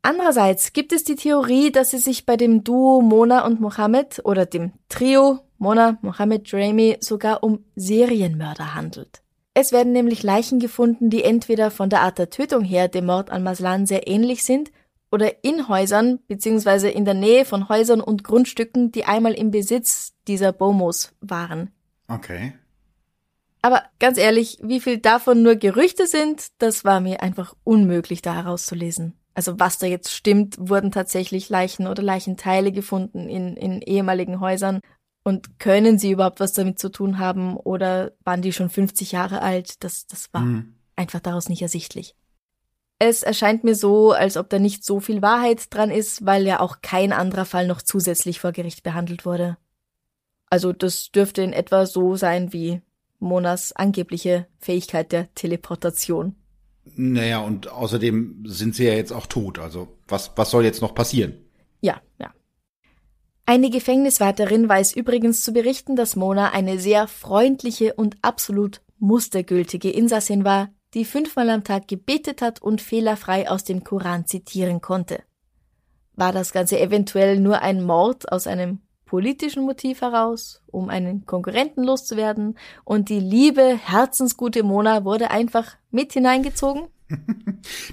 [0.07, 4.45] Andererseits gibt es die Theorie, dass es sich bei dem Duo Mona und Mohammed oder
[4.45, 9.23] dem Trio Mona, Mohammed, Jeremy sogar um Serienmörder handelt.
[9.55, 13.31] Es werden nämlich Leichen gefunden, die entweder von der Art der Tötung her dem Mord
[13.31, 14.73] an Maslan sehr ähnlich sind
[15.11, 16.91] oder in Häusern bzw.
[16.91, 21.71] in der Nähe von Häusern und Grundstücken, die einmal im Besitz dieser Bomos waren.
[22.09, 22.53] Okay.
[23.63, 28.35] Aber ganz ehrlich, wie viel davon nur Gerüchte sind, das war mir einfach unmöglich da
[28.35, 29.15] herauszulesen.
[29.35, 34.81] Also was da jetzt stimmt, wurden tatsächlich Leichen oder Leichenteile gefunden in, in ehemaligen Häusern.
[35.25, 39.41] Und können sie überhaupt was damit zu tun haben oder waren die schon 50 Jahre
[39.43, 39.83] alt?
[39.83, 40.75] Das, das war Hm.
[40.97, 42.15] einfach daraus nicht ersichtlich.
[42.99, 46.61] Es erscheint mir so, als ob da nicht so viel Wahrheit dran ist, weil ja
[46.61, 49.57] auch kein anderer Fall noch zusätzlich vor Gericht behandelt wurde.
[50.49, 52.83] Also das dürfte in etwa so sein wie
[53.19, 56.37] Monas angebliche Fähigkeit der Teleportation.
[56.97, 59.59] Naja, und außerdem sind sie ja jetzt auch tot.
[59.59, 61.35] Also was, was soll jetzt noch passieren?
[61.81, 62.33] Ja, ja.
[63.47, 70.45] Eine Gefängniswärterin weiß übrigens zu berichten, dass Mona eine sehr freundliche und absolut mustergültige Insassin
[70.45, 75.23] war, die fünfmal am Tag gebetet hat und fehlerfrei aus dem Koran zitieren konnte.
[76.15, 78.81] War das Ganze eventuell nur ein Mord aus einem
[79.15, 86.13] politischen Motiv heraus, um einen Konkurrenten loszuwerden, und die liebe, herzensgute Mona wurde einfach mit
[86.13, 86.89] hineingezogen?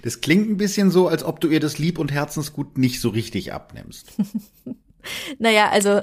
[0.03, 3.09] Das klingt ein bisschen so, als ob du ihr das Lieb und Herzensgut nicht so
[3.09, 4.07] richtig abnimmst.
[5.39, 6.01] Naja, also,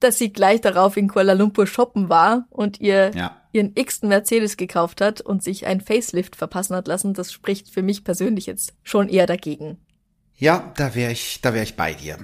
[0.00, 3.40] dass sie gleich darauf in Kuala Lumpur shoppen war und ihr Ja.
[3.52, 7.82] ihren x-ten Mercedes gekauft hat und sich ein Facelift verpassen hat lassen, das spricht für
[7.82, 9.78] mich persönlich jetzt schon eher dagegen.
[10.36, 12.18] Ja, da wäre ich, da wäre ich bei dir.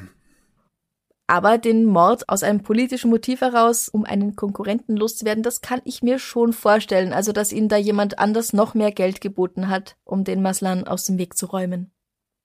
[1.31, 6.03] Aber den Mord aus einem politischen Motiv heraus, um einen Konkurrenten loszuwerden, das kann ich
[6.03, 7.13] mir schon vorstellen.
[7.13, 11.05] Also, dass ihnen da jemand anders noch mehr Geld geboten hat, um den Maslan aus
[11.05, 11.93] dem Weg zu räumen.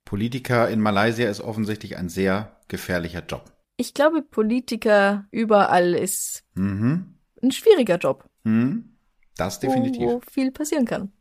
[0.06, 3.52] Politiker in Malaysia ist offensichtlich ein sehr gefährlicher Job.
[3.78, 7.15] Ich glaube, Politiker überall ist Mhm.
[7.41, 8.30] ein schwieriger Job.
[8.43, 8.98] Mhm.
[9.36, 10.04] Das definitiv.
[10.04, 11.12] Wo, wo viel passieren kann.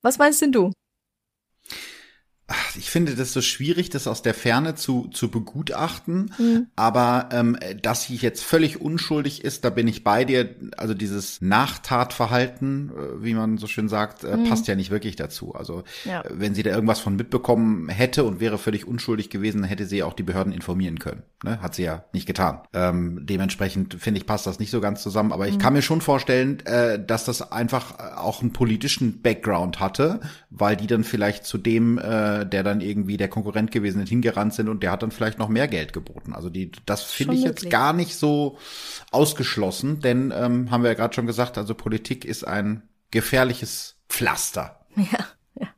[0.00, 0.72] Was meinst denn du?
[2.76, 6.32] Ich finde das so schwierig, das aus der Ferne zu, zu begutachten.
[6.36, 6.66] Hm.
[6.76, 10.54] Aber ähm, dass sie jetzt völlig unschuldig ist, da bin ich bei dir.
[10.76, 15.54] Also dieses Nachtatverhalten, äh, wie man so schön sagt, äh, passt ja nicht wirklich dazu.
[15.54, 16.22] Also Ja.
[16.22, 19.86] äh, wenn sie da irgendwas von mitbekommen hätte und wäre völlig unschuldig gewesen, dann hätte
[19.86, 21.22] sie auch die Behörden informieren können.
[21.44, 21.60] Ne?
[21.60, 22.60] Hat sie ja nicht getan.
[22.72, 25.32] Ähm, dementsprechend finde ich, passt das nicht so ganz zusammen.
[25.32, 30.20] Aber ich kann mir schon vorstellen, äh, dass das einfach auch einen politischen Background hatte,
[30.50, 34.54] weil die dann vielleicht zu dem, äh, der dann irgendwie der Konkurrent gewesen ist, hingerannt
[34.54, 36.32] sind und der hat dann vielleicht noch mehr Geld geboten.
[36.32, 38.58] Also die, das finde ich jetzt gar nicht so
[39.10, 44.78] ausgeschlossen, denn ähm, haben wir ja gerade schon gesagt, also Politik ist ein gefährliches Pflaster.
[44.96, 45.26] Ja,
[45.58, 45.68] ja.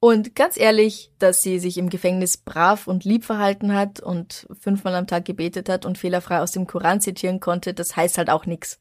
[0.00, 4.94] Und ganz ehrlich, dass sie sich im Gefängnis brav und lieb verhalten hat und fünfmal
[4.94, 8.46] am Tag gebetet hat und fehlerfrei aus dem Koran zitieren konnte, das heißt halt auch
[8.46, 8.78] nix.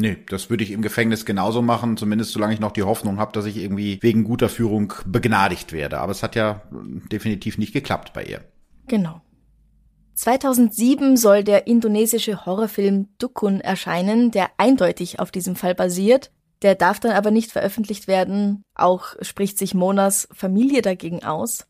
[0.00, 3.32] Nee, das würde ich im Gefängnis genauso machen, zumindest solange ich noch die Hoffnung habe,
[3.32, 5.98] dass ich irgendwie wegen guter Führung begnadigt werde.
[5.98, 8.40] Aber es hat ja äh, definitiv nicht geklappt bei ihr.
[8.86, 9.20] Genau.
[10.14, 16.32] 2007 soll der indonesische Horrorfilm Dukun erscheinen, der eindeutig auf diesem Fall basiert.
[16.62, 18.62] Der darf dann aber nicht veröffentlicht werden.
[18.74, 21.66] Auch spricht sich Monas Familie dagegen aus.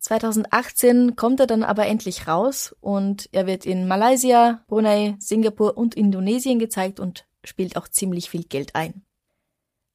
[0.00, 5.94] 2018 kommt er dann aber endlich raus und er wird in Malaysia, Brunei, Singapur und
[5.94, 9.02] Indonesien gezeigt und spielt auch ziemlich viel Geld ein.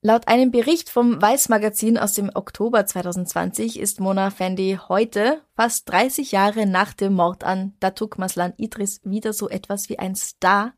[0.02, 5.90] Laut einem Bericht vom Weiß Magazin aus dem Oktober 2020 ist Mona Fendi heute, fast
[5.90, 10.74] 30 Jahre nach dem Mord an Datuk Maslan Idris, wieder so etwas wie ein Star,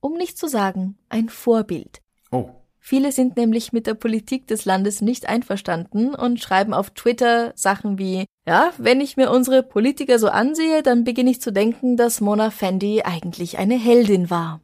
[0.00, 2.02] um nicht zu sagen ein Vorbild.
[2.32, 2.50] Oh.
[2.80, 7.98] Viele sind nämlich mit der Politik des Landes nicht einverstanden und schreiben auf Twitter Sachen
[7.98, 12.20] wie, ja, wenn ich mir unsere Politiker so ansehe, dann beginne ich zu denken, dass
[12.20, 14.60] Mona Fendi eigentlich eine Heldin war.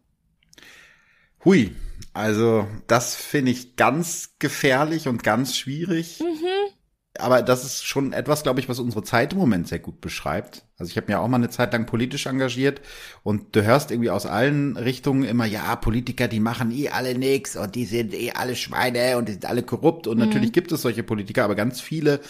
[1.45, 1.75] Hui,
[2.15, 6.21] also das finde ich ganz gefährlich und ganz schwierig.
[6.21, 6.73] Mhm.
[7.19, 10.65] Aber das ist schon etwas, glaube ich, was unsere Zeit im Moment sehr gut beschreibt.
[10.79, 12.81] Also ich habe mir auch mal eine Zeit lang politisch engagiert
[13.23, 17.55] und du hörst irgendwie aus allen Richtungen immer, ja, Politiker, die machen eh alle nix
[17.57, 20.07] und die sind eh alle Schweine und die sind alle korrupt.
[20.07, 20.25] Und mhm.
[20.25, 22.21] natürlich gibt es solche Politiker, aber ganz viele,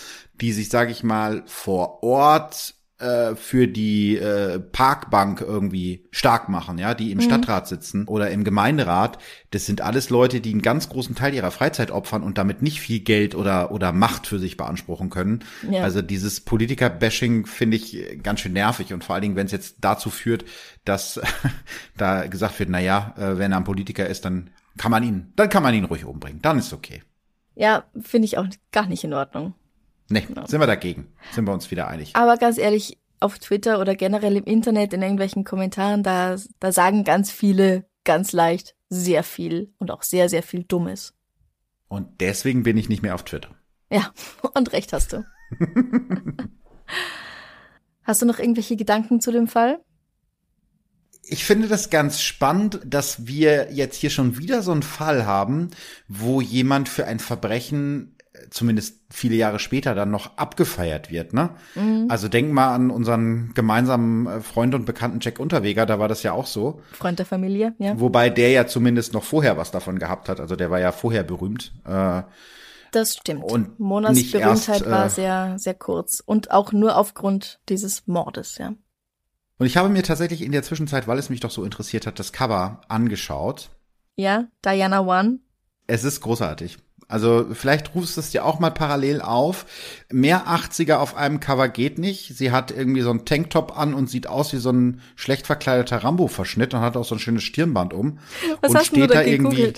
[0.41, 6.79] die sich, sage ich mal, vor Ort äh, für die äh, Parkbank irgendwie stark machen,
[6.79, 7.23] ja, die im mhm.
[7.23, 9.19] Stadtrat sitzen oder im Gemeinderat,
[9.51, 12.81] das sind alles Leute, die einen ganz großen Teil ihrer Freizeit opfern und damit nicht
[12.81, 15.45] viel Geld oder oder Macht für sich beanspruchen können.
[15.69, 15.83] Ja.
[15.83, 19.79] Also dieses Politiker-Bashing finde ich ganz schön nervig und vor allen Dingen, wenn es jetzt
[19.81, 20.45] dazu führt,
[20.85, 21.21] dass
[21.97, 25.33] da gesagt wird, na ja, äh, wenn er ein Politiker ist, dann kann man ihn,
[25.37, 27.03] dann kann man ihn ruhig umbringen, dann ist okay.
[27.55, 29.55] Ja, finde ich auch gar nicht in Ordnung.
[30.13, 30.47] Nee, genau.
[30.47, 31.09] sind wir dagegen.
[31.33, 32.15] Sind wir uns wieder einig.
[32.15, 37.05] Aber ganz ehrlich, auf Twitter oder generell im Internet in irgendwelchen Kommentaren, da, da sagen
[37.05, 41.15] ganz viele ganz leicht sehr viel und auch sehr, sehr viel Dummes.
[41.89, 43.51] Und deswegen bin ich nicht mehr auf Twitter.
[43.91, 44.13] Ja,
[44.55, 45.25] und recht hast du.
[48.03, 49.81] hast du noch irgendwelche Gedanken zu dem Fall?
[51.25, 55.71] Ich finde das ganz spannend, dass wir jetzt hier schon wieder so einen Fall haben,
[56.09, 58.17] wo jemand für ein Verbrechen
[58.51, 61.33] zumindest viele Jahre später dann noch abgefeiert wird.
[61.33, 61.51] Ne?
[61.75, 62.07] Mhm.
[62.09, 66.23] Also denk mal an unseren gemeinsamen äh, Freund und Bekannten Jack Unterweger, da war das
[66.23, 66.81] ja auch so.
[66.93, 67.99] Freund der Familie, ja.
[67.99, 70.41] Wobei der ja zumindest noch vorher was davon gehabt hat.
[70.41, 71.73] Also der war ja vorher berühmt.
[71.85, 72.23] Äh,
[72.93, 73.45] das stimmt.
[73.45, 76.23] Und Monas Berühmtheit erst, äh, war sehr, sehr kurz.
[76.25, 78.75] Und auch nur aufgrund dieses Mordes, ja.
[79.59, 82.19] Und ich habe mir tatsächlich in der Zwischenzeit, weil es mich doch so interessiert hat,
[82.19, 83.71] das Cover angeschaut.
[84.17, 85.39] Ja, Diana One.
[85.87, 86.79] Es ist großartig.
[87.09, 89.67] Also vielleicht rufst du es dir auch mal parallel auf.
[90.11, 92.37] Mehr 80er auf einem Cover geht nicht.
[92.37, 95.99] Sie hat irgendwie so einen Tanktop an und sieht aus wie so ein schlecht verkleideter
[95.99, 98.19] Rambo-Verschnitt und hat auch so ein schönes Stirnband um.
[98.61, 99.75] Was und hast steht du da, irgendwie.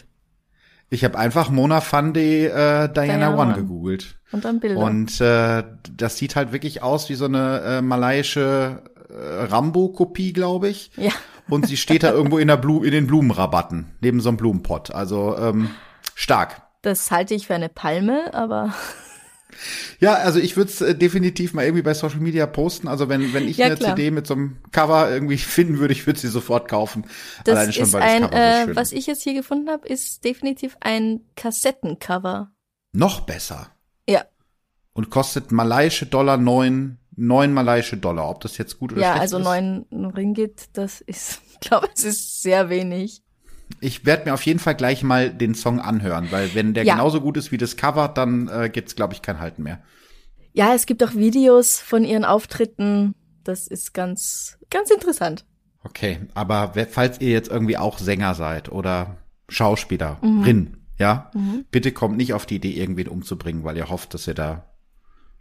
[0.91, 4.17] Ich habe einfach Mona Fandi äh, Diana, Diana One gegoogelt.
[4.31, 4.81] Und dann Bilder.
[4.81, 5.65] Und äh,
[5.97, 10.91] das sieht halt wirklich aus wie so eine äh, malaiische äh, Rambo-Kopie, glaube ich.
[10.97, 11.13] Ja.
[11.49, 14.93] Und sie steht da irgendwo in, der Blu in den Blumenrabatten, neben so einem Blumenpott.
[14.93, 15.71] Also ähm,
[16.15, 16.63] stark.
[16.85, 18.75] Das halte ich für eine Palme, aber.
[20.01, 22.89] Ja, also ich würde es äh, definitiv mal irgendwie bei Social Media posten.
[22.89, 23.97] Also wenn, wenn ich ja, eine klar.
[23.97, 27.07] CD mit so einem Cover irgendwie finden würde, ich würde sie sofort kaufen.
[27.45, 28.77] Das Alleine schon, ist ein, das Cover so schön.
[28.77, 32.53] was ich jetzt hier gefunden habe, ist definitiv ein Kassettencover.
[32.93, 33.71] Noch besser.
[34.07, 34.27] Ja.
[34.93, 38.29] Und kostet malaiische Dollar neun, neun malaiische Dollar.
[38.29, 39.45] Ob das jetzt gut oder ja, schlecht also ist?
[39.47, 43.24] Ja, also neun Ringgit, das ist, ich glaube, es ist sehr wenig
[43.85, 46.95] ich werde mir auf jeden Fall gleich mal den Song anhören, weil wenn der ja.
[46.95, 49.83] genauso gut ist wie das Cover, dann äh, gibt's glaube ich kein Halten mehr.
[50.53, 53.15] Ja, es gibt auch Videos von ihren Auftritten.
[53.43, 55.45] Das ist ganz ganz interessant.
[55.83, 59.19] Okay, aber falls ihr jetzt irgendwie auch Sänger seid oder
[59.51, 60.77] Schauspielerin, mhm.
[60.99, 61.67] ja, mhm.
[61.71, 64.71] bitte kommt nicht auf die Idee, irgendwen umzubringen, weil ihr hofft, dass ihr da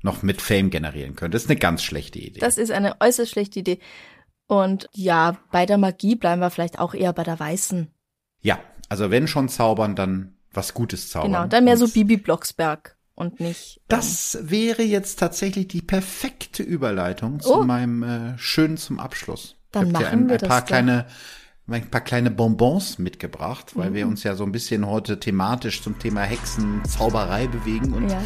[0.01, 1.34] noch mit Fame generieren könnt.
[1.34, 2.41] Das ist eine ganz schlechte Idee.
[2.41, 3.79] Das ist eine äußerst schlechte Idee.
[4.47, 7.88] Und ja, bei der Magie bleiben wir vielleicht auch eher bei der weißen.
[8.43, 11.32] Ja, also wenn schon zaubern, dann was Gutes zaubern.
[11.32, 13.77] Genau, dann mehr so Bibi Blocksberg und nicht.
[13.77, 17.63] Ähm, das wäre jetzt tatsächlich die perfekte Überleitung zu oh.
[17.63, 19.56] meinem äh, schönen zum Abschluss.
[19.71, 21.08] Dann machen ein, wir ein paar kleine
[21.67, 23.95] ein paar kleine Bonbons mitgebracht, weil mhm.
[23.95, 28.21] wir uns ja so ein bisschen heute thematisch zum Thema Hexen, Zauberei bewegen und ja.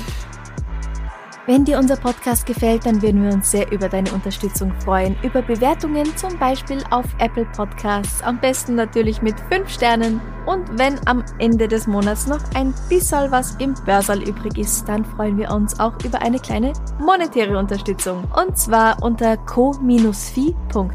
[1.47, 5.15] Wenn dir unser Podcast gefällt, dann würden wir uns sehr über deine Unterstützung freuen.
[5.23, 8.21] Über Bewertungen zum Beispiel auf Apple Podcasts.
[8.21, 10.19] Am besten natürlich mit 5 Sternen.
[10.45, 15.05] Und wenn am Ende des Monats noch ein bisschen was im Börsal übrig ist, dann
[15.05, 18.25] freuen wir uns auch über eine kleine monetäre Unterstützung.
[18.35, 20.91] Und zwar unter co-fi.com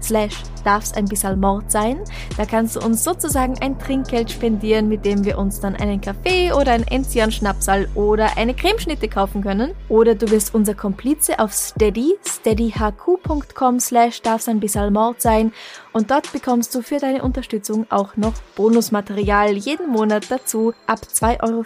[0.00, 0.34] slash
[0.64, 2.00] darf's ein bisschen Mord sein.
[2.36, 6.52] Da kannst du uns sozusagen ein Trinkgeld spendieren, mit dem wir uns dann einen Kaffee
[6.52, 9.72] oder ein Enzian-Schnapsal oder eine Cremeschnitte kaufen können.
[9.88, 15.52] Oder du wirst unser Komplize auf Steady, steadyhq.com slash darf's ein bisschen Mord sein.
[15.92, 20.72] Und dort bekommst du für deine Unterstützung auch noch Bonus Bonusmaterial jeden Monat dazu.
[20.86, 21.64] Ab 2,50 Euro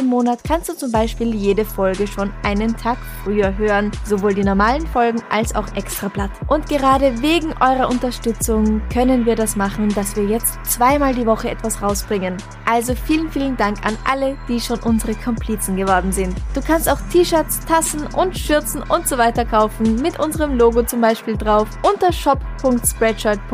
[0.00, 3.90] im Monat kannst du zum Beispiel jede Folge schon einen Tag früher hören.
[4.04, 6.30] Sowohl die normalen Folgen als auch Extrablatt.
[6.48, 11.50] Und gerade wegen eurer Unterstützung können wir das machen, dass wir jetzt zweimal die Woche
[11.50, 12.36] etwas rausbringen.
[12.64, 16.36] Also vielen, vielen Dank an alle, die schon unsere Komplizen geworden sind.
[16.54, 21.00] Du kannst auch T-Shirts, Tassen und Schürzen und so weiter kaufen, mit unserem Logo zum
[21.00, 22.12] Beispiel drauf, unter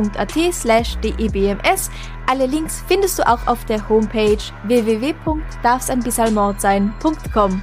[0.03, 1.91] shop.spreadshirt.at slash debms.
[2.27, 7.63] Alle Links findest du auch auf der Homepage www.darfseinbissalmordsein.com.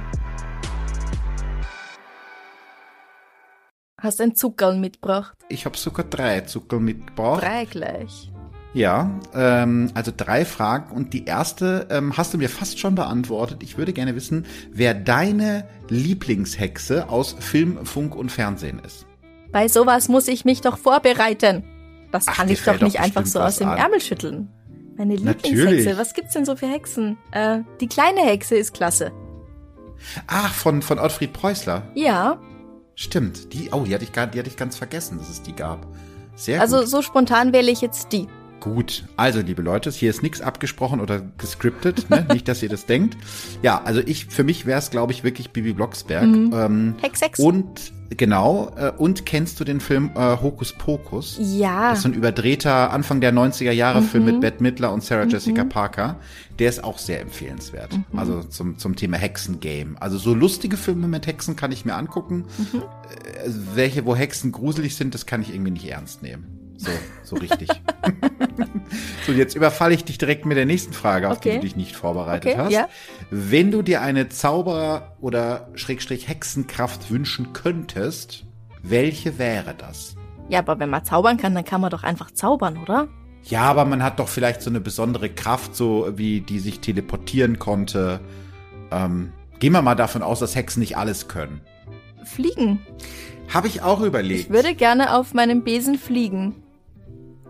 [4.02, 5.36] Hast ein Zuckerl mitgebracht?
[5.48, 7.42] Ich habe sogar drei Zuckerl mitgebracht.
[7.42, 8.32] Drei gleich.
[8.72, 13.64] Ja, ähm, also drei Fragen und die erste ähm, hast du mir fast schon beantwortet.
[13.64, 19.06] Ich würde gerne wissen, wer deine Lieblingshexe aus Film, Funk und Fernsehen ist.
[19.50, 21.64] Bei sowas muss ich mich doch vorbereiten.
[22.12, 23.78] Das Ach, kann ich doch nicht doch einfach so aus dem an.
[23.78, 24.48] Ärmel schütteln.
[24.96, 25.16] Meine.
[25.16, 27.16] Lieblingshexe, was gibt's denn so für Hexen?
[27.30, 29.12] Äh, die kleine Hexe ist klasse.
[30.26, 31.82] Ach, von, von Ottfried Preußler.
[31.94, 32.38] Ja,
[33.00, 33.54] Stimmt.
[33.54, 35.86] Die, oh, die hatte ich, gar, die hatte ich ganz vergessen, dass es die gab.
[36.36, 36.88] Sehr also gut.
[36.88, 38.28] so spontan wähle ich jetzt die.
[38.60, 42.26] Gut, also liebe Leute, hier ist nichts abgesprochen oder gescriptet, ne?
[42.32, 43.16] nicht, dass ihr das denkt.
[43.62, 46.24] Ja, also ich, für mich wäre es, glaube ich, wirklich Bibi Blocksberg.
[46.24, 47.38] Ähm, Hex, Hex.
[47.38, 51.38] und genau, äh, und kennst du den Film äh, Hokus Pokus?
[51.40, 51.90] Ja.
[51.90, 55.24] Das ist so ein überdrehter Anfang der 90er Jahre Film mit Bette Midler und Sarah
[55.24, 56.16] Jessica Parker.
[56.58, 57.98] Der ist auch sehr empfehlenswert.
[58.14, 59.94] Also zum, zum Thema Hexengame.
[60.00, 62.44] Also so lustige Filme mit Hexen kann ich mir angucken.
[62.74, 66.59] Äh, welche, wo Hexen gruselig sind, das kann ich irgendwie nicht ernst nehmen.
[66.82, 66.90] So,
[67.24, 67.68] so richtig.
[69.26, 71.58] so, jetzt überfalle ich dich direkt mit der nächsten Frage, auf die Okay.
[71.58, 72.72] du dich nicht vorbereitet Okay, hast.
[72.72, 72.88] ja.
[73.30, 78.46] Wenn du dir eine Zauberer- oder Schrägstrich Hexenkraft wünschen könntest,
[78.82, 80.16] welche wäre das?
[80.48, 83.08] Ja, aber wenn man zaubern kann, dann kann man doch einfach zaubern, oder?
[83.44, 87.58] Ja, aber man hat doch vielleicht so eine besondere Kraft, so wie die sich teleportieren
[87.58, 88.20] konnte.
[88.90, 91.60] Ähm, gehen wir mal davon aus, dass Hexen nicht alles können.
[92.24, 92.80] Fliegen.
[93.52, 94.40] Habe ich auch überlegt.
[94.40, 96.54] Ich würde gerne auf meinem Besen fliegen.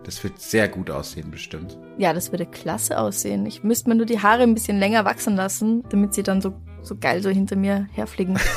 [0.03, 1.77] Das wird sehr gut aussehen, bestimmt.
[1.97, 3.45] Ja, das würde klasse aussehen.
[3.45, 6.53] Ich müsste mir nur die Haare ein bisschen länger wachsen lassen, damit sie dann so,
[6.81, 8.39] so geil so hinter mir herfliegen.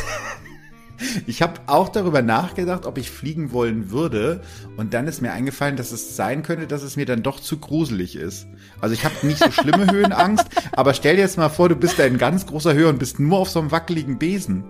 [1.27, 4.43] Ich habe auch darüber nachgedacht, ob ich fliegen wollen würde.
[4.77, 7.59] Und dann ist mir eingefallen, dass es sein könnte, dass es mir dann doch zu
[7.59, 8.47] gruselig ist.
[8.81, 11.99] Also ich habe nicht so schlimme Höhenangst, aber stell dir jetzt mal vor, du bist
[11.99, 14.65] da in ganz großer Höhe und bist nur auf so einem wackeligen Besen.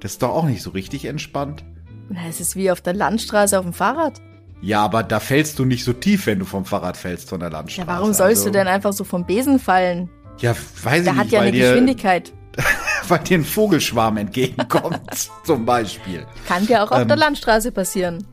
[0.00, 1.64] Das ist doch auch nicht so richtig entspannt.
[2.10, 4.20] Na, es ist wie auf der Landstraße auf dem Fahrrad.
[4.60, 7.50] Ja, aber da fällst du nicht so tief, wenn du vom Fahrrad fällst von der
[7.50, 7.86] Ja, Landstraße.
[7.88, 10.08] warum sollst also, du denn einfach so vom Besen fallen?
[10.38, 12.32] Ja, weiß Der ich hat nicht, ja weil, eine dir, Geschwindigkeit.
[13.08, 15.00] weil dir ein Vogelschwarm entgegenkommt,
[15.44, 16.26] zum Beispiel.
[16.48, 18.26] Kann dir auch auf Ähm, der Landstraße passieren.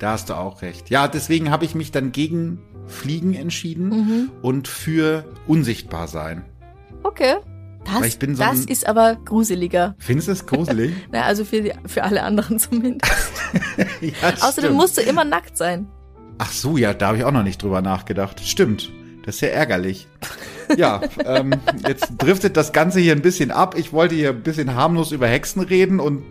[0.00, 0.90] Da hast du auch recht.
[0.90, 4.30] Ja, deswegen habe ich mich dann gegen Fliegen entschieden Mhm.
[4.42, 6.44] und für unsichtbar sein.
[7.04, 7.36] Okay.
[7.84, 9.94] Das, so das ein- ist aber gruseliger.
[9.98, 10.94] Findest du es gruselig?
[11.12, 13.12] Na, also für, die, für alle anderen zumindest.
[14.00, 14.74] ja, Außerdem stimmt.
[14.76, 15.86] musst du immer nackt sein.
[16.38, 18.40] Ach so, ja, da habe ich auch noch nicht drüber nachgedacht.
[18.40, 18.90] Stimmt.
[19.24, 20.06] Das ist ja ärgerlich.
[20.76, 21.54] Ja, ähm,
[21.86, 23.74] jetzt driftet das Ganze hier ein bisschen ab.
[23.78, 26.22] Ich wollte hier ein bisschen harmlos über Hexen reden und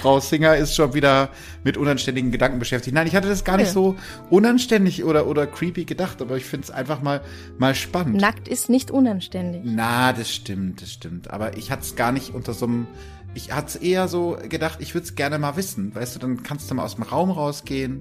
[0.00, 1.30] Frau Singer ist schon wieder
[1.64, 2.94] mit unanständigen Gedanken beschäftigt.
[2.94, 3.72] Nein, ich hatte das gar nicht Ja.
[3.72, 3.96] so
[4.30, 7.20] unanständig oder, oder creepy gedacht, aber ich finde es einfach mal,
[7.58, 8.20] mal spannend.
[8.20, 9.62] Nackt ist nicht unanständig.
[9.64, 11.30] Na, das stimmt, das stimmt.
[11.30, 12.86] Aber ich hatte es gar nicht unter so einem.
[13.34, 15.94] Ich hatte es eher so gedacht, ich würde es gerne mal wissen.
[15.94, 18.00] Weißt du, dann kannst du mal aus dem Raum rausgehen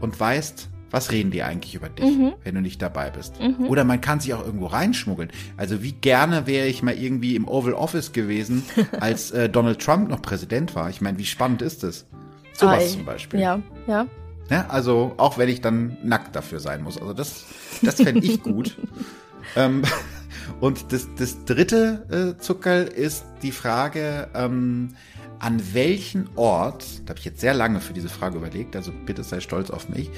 [0.00, 3.34] und weißt, was reden die eigentlich über dich, wenn du nicht dabei bist.
[3.68, 5.30] Oder man kann sich auch irgendwo reinschmuggeln.
[5.56, 8.62] Also wie gerne wäre ich mal irgendwie im Oval Office gewesen,
[9.00, 10.88] als äh, Donald Trump noch Präsident war.
[10.88, 12.06] Ich meine, wie spannend ist das?
[12.52, 12.88] Sowas Ei.
[12.88, 13.40] zum Beispiel.
[13.40, 14.06] Ja, ja.
[14.48, 14.70] Ne?
[14.70, 16.98] Also auch wenn ich dann nackt dafür sein muss.
[16.98, 17.44] Also das,
[17.82, 18.76] das fände ich gut.
[19.56, 19.82] ähm,
[20.60, 24.94] und das, das dritte äh, Zuckerl ist die Frage, ähm,
[25.38, 29.22] an welchen Ort, da habe ich jetzt sehr lange für diese Frage überlegt, also bitte
[29.22, 30.10] sei stolz auf mich,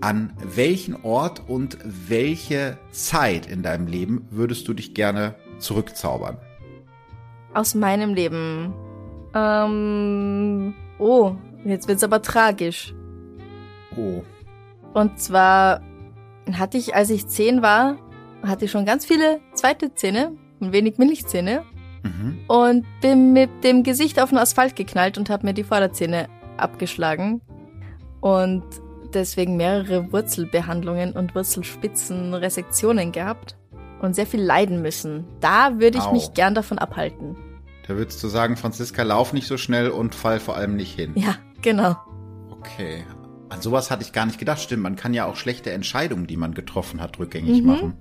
[0.00, 6.38] an welchen Ort und welche Zeit in deinem Leben würdest du dich gerne zurückzaubern?
[7.54, 8.72] Aus meinem Leben.
[9.34, 12.94] Ähm, oh, jetzt wird's aber tragisch.
[13.96, 14.22] Oh,
[14.94, 15.82] Und zwar
[16.52, 17.98] hatte ich, als ich zehn war,
[18.42, 21.64] hatte ich schon ganz viele zweite Zähne und wenig Milchzähne
[22.08, 22.38] mhm.
[22.48, 27.40] und bin mit dem Gesicht auf den Asphalt geknallt und habe mir die Vorderzähne abgeschlagen
[28.20, 28.64] und
[29.14, 33.56] deswegen mehrere Wurzelbehandlungen und Wurzelspitzenresektionen gehabt
[34.00, 35.24] und sehr viel leiden müssen.
[35.40, 36.12] Da würde ich Au.
[36.12, 37.36] mich gern davon abhalten.
[37.86, 41.12] da würdest du sagen, Franziska, lauf nicht so schnell und fall vor allem nicht hin.
[41.14, 41.96] Ja, genau.
[42.50, 43.04] Okay.
[43.48, 44.60] An sowas hatte ich gar nicht gedacht.
[44.60, 47.94] Stimmt, man kann ja auch schlechte Entscheidungen, die man getroffen hat, rückgängig machen.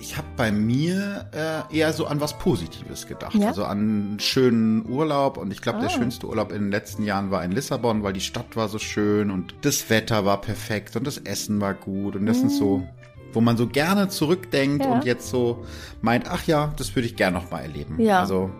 [0.00, 3.34] Ich habe bei mir äh, eher so an was Positives gedacht.
[3.34, 3.48] Ja?
[3.48, 5.36] Also an einen schönen Urlaub.
[5.36, 5.92] Und ich glaube, der Ah.
[5.92, 9.30] schönste Urlaub in den letzten Jahren war in Lissabon, weil die Stadt war so schön
[9.30, 12.14] und das Wetter war perfekt und das Essen war gut.
[12.16, 12.86] Und das sind so,
[13.32, 14.90] wo man so gerne zurückdenkt Mhm.
[14.90, 14.94] Ja.
[14.96, 15.64] und jetzt so
[16.02, 18.00] meint, ach ja, das würde ich gerne noch mal erleben.
[18.00, 18.20] Ja.
[18.20, 18.50] Also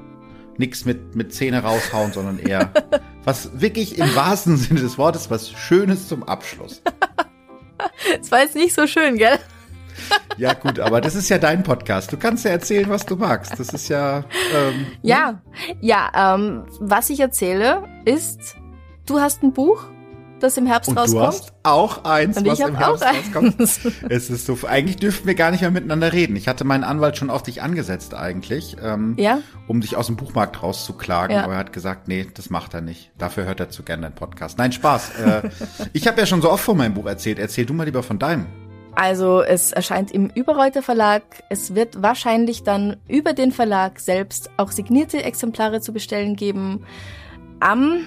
[0.58, 2.72] nichts mit, mit Zähne raushauen, sondern eher
[3.24, 6.82] was wirklich im wahrsten Sinne des Wortes, was Schönes zum Abschluss.
[8.20, 9.38] Es war jetzt nicht so schön, gell?
[10.38, 12.12] Ja, gut, aber das ist ja dein Podcast.
[12.12, 13.58] Du kannst ja erzählen, was du magst.
[13.58, 14.18] Das ist ja.
[14.54, 15.40] Ähm, Ja,
[15.80, 18.56] ja, ähm, was ich erzähle ist,
[19.06, 19.84] du hast ein Buch,
[20.38, 21.26] das im Herbst Und du rauskommt.
[21.26, 23.60] hast auch eins, Und was ich im habe auch Herbst rauskommt.
[23.60, 23.80] eins.
[24.10, 26.36] Es ist so, eigentlich dürften wir gar nicht mehr miteinander reden.
[26.36, 29.38] Ich hatte meinen Anwalt schon auf dich angesetzt eigentlich, ähm, Ja?
[29.66, 31.44] um dich aus dem Buchmarkt rauszuklagen, Ja.
[31.44, 33.10] aber er hat gesagt, nee, das macht er nicht.
[33.16, 34.58] Dafür hört er zu gerne deinen Podcast.
[34.58, 35.12] Nein, Spaß.
[35.18, 35.48] äh,
[35.94, 37.38] ich habe ja schon so oft von meinem Buch erzählt.
[37.38, 38.44] Erzähl du mal lieber von deinem.
[38.96, 41.22] Also es erscheint im Überreuter Verlag.
[41.50, 46.84] Es wird wahrscheinlich dann über den Verlag selbst auch signierte Exemplare zu bestellen geben.
[47.60, 48.06] Am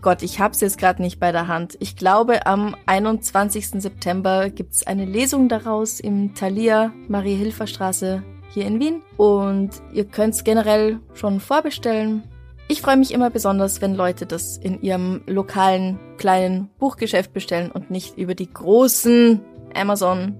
[0.00, 1.76] Gott, ich hab's jetzt gerade nicht bei der Hand.
[1.80, 3.82] Ich glaube, am 21.
[3.82, 9.02] September gibt's eine Lesung daraus im Thalia Marie-Hilfer-Straße hier in Wien.
[9.18, 12.22] Und ihr könnt's generell schon vorbestellen.
[12.68, 17.90] Ich freue mich immer besonders, wenn Leute das in ihrem lokalen kleinen Buchgeschäft bestellen und
[17.90, 19.40] nicht über die großen
[19.76, 20.36] Amazon.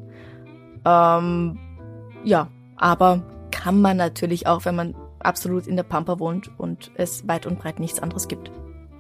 [0.85, 1.59] Ähm,
[2.24, 7.26] ja, aber kann man natürlich auch, wenn man absolut in der Pampa wohnt und es
[7.28, 8.51] weit und breit nichts anderes gibt.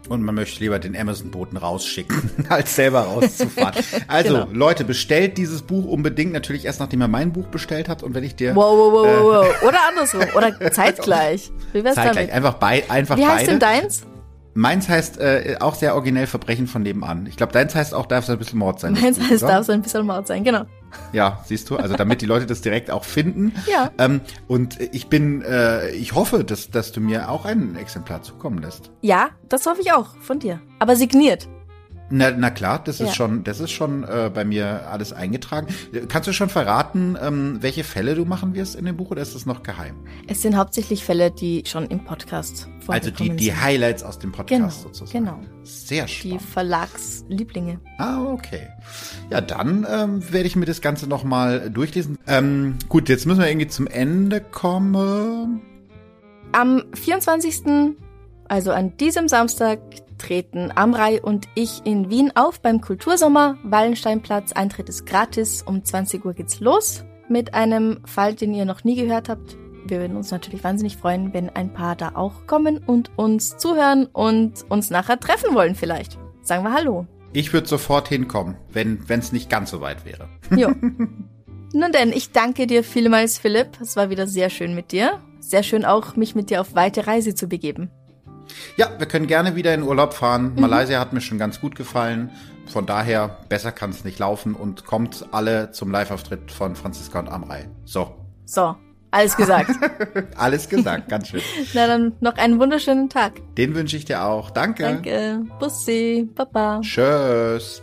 [0.08, 3.84] Und man möchte lieber den Amazon-Boten rausschicken, als selber rauszufahren.
[4.08, 4.48] Also, Genau.
[4.52, 6.32] Leute, bestellt dieses Buch unbedingt.
[6.32, 8.02] Natürlich erst, nachdem ihr mein Buch bestellt habt.
[8.02, 9.62] Und wenn ich dir Wow, wow, wow, wow, wow.
[9.68, 10.22] Oder andersrum.
[10.34, 11.52] Oder zeitgleich.
[11.72, 12.32] Wie wär's zeitgleich, damit?
[12.32, 13.50] einfach, bei, einfach Wie heißt beide.
[13.50, 14.06] denn deins?
[14.54, 17.26] Meins heißt äh, auch sehr originell Verbrechen von nebenan.
[17.26, 18.94] Ich glaube, deins heißt auch, darf es ein bisschen Mord sein.
[19.00, 20.64] Meins heißt, darf so ein bisschen Mord sein, genau.
[21.12, 23.54] Ja, siehst du, also damit die Leute das direkt auch finden.
[23.70, 23.90] Ja.
[23.98, 28.58] Ähm, und ich bin, äh, ich hoffe, dass, dass du mir auch ein Exemplar zukommen
[28.58, 28.90] lässt.
[29.02, 30.60] Ja, das hoffe ich auch von dir.
[30.80, 31.48] Aber signiert.
[32.12, 33.14] Na, na klar, das ist Ja.
[33.14, 35.68] schon, das ist schon äh, bei mir alles eingetragen.
[36.08, 39.34] Kannst du schon verraten, ähm, welche Fälle du machen wirst in dem Buch oder ist
[39.36, 39.94] das noch geheim?
[40.26, 43.62] Es sind hauptsächlich Fälle, die schon im Podcast vorgekommen Also die, die sind.
[43.62, 45.24] Highlights aus dem Podcast Genau, sozusagen.
[45.24, 45.40] genau.
[45.62, 46.42] Sehr Die spannend.
[46.42, 47.78] Verlagslieblinge.
[47.98, 48.68] Ah, okay.
[49.30, 52.18] Ja, dann ähm, werde ich mir das Ganze nochmal durchlesen.
[52.26, 55.60] Ähm, gut, jetzt müssen wir irgendwie zum Ende kommen.
[56.52, 57.62] Am 24.,
[58.48, 59.78] also an diesem Samstag,
[60.20, 63.58] treten Amrei und ich in Wien auf beim Kultursommer.
[63.64, 65.62] Wallensteinplatz, Eintritt ist gratis.
[65.62, 69.56] Um 20 Uhr geht's los mit einem Fall, den ihr noch nie gehört habt.
[69.86, 74.06] Wir würden uns natürlich wahnsinnig freuen, wenn ein paar da auch kommen und uns zuhören
[74.06, 76.18] und uns nachher treffen wollen vielleicht.
[76.42, 77.06] Sagen wir Hallo.
[77.32, 80.28] Ich würde sofort hinkommen, wenn es nicht ganz so weit wäre.
[80.54, 80.70] Jo.
[81.72, 83.80] Nun denn, ich danke dir vielmals, Philipp.
[83.80, 85.20] Es war wieder sehr schön mit dir.
[85.38, 87.90] Sehr schön auch, mich mit dir auf weite Reise zu begeben.
[88.76, 90.54] Ja, wir können gerne wieder in Urlaub fahren.
[90.54, 90.60] Mhm.
[90.60, 92.30] Malaysia hat mir schon ganz gut gefallen.
[92.66, 97.28] Von daher, besser kann es nicht laufen und kommt alle zum Live-Auftritt von Franziska und
[97.28, 97.68] Amrei.
[97.84, 98.76] So, So,
[99.10, 99.70] alles gesagt.
[100.36, 101.42] alles gesagt, ganz schön.
[101.74, 103.40] Na dann noch einen wunderschönen Tag.
[103.56, 104.50] Den wünsche ich dir auch.
[104.50, 104.84] Danke.
[104.84, 105.42] Danke.
[105.58, 106.28] Bussi.
[106.34, 106.80] Baba.
[106.80, 107.82] Tschüss.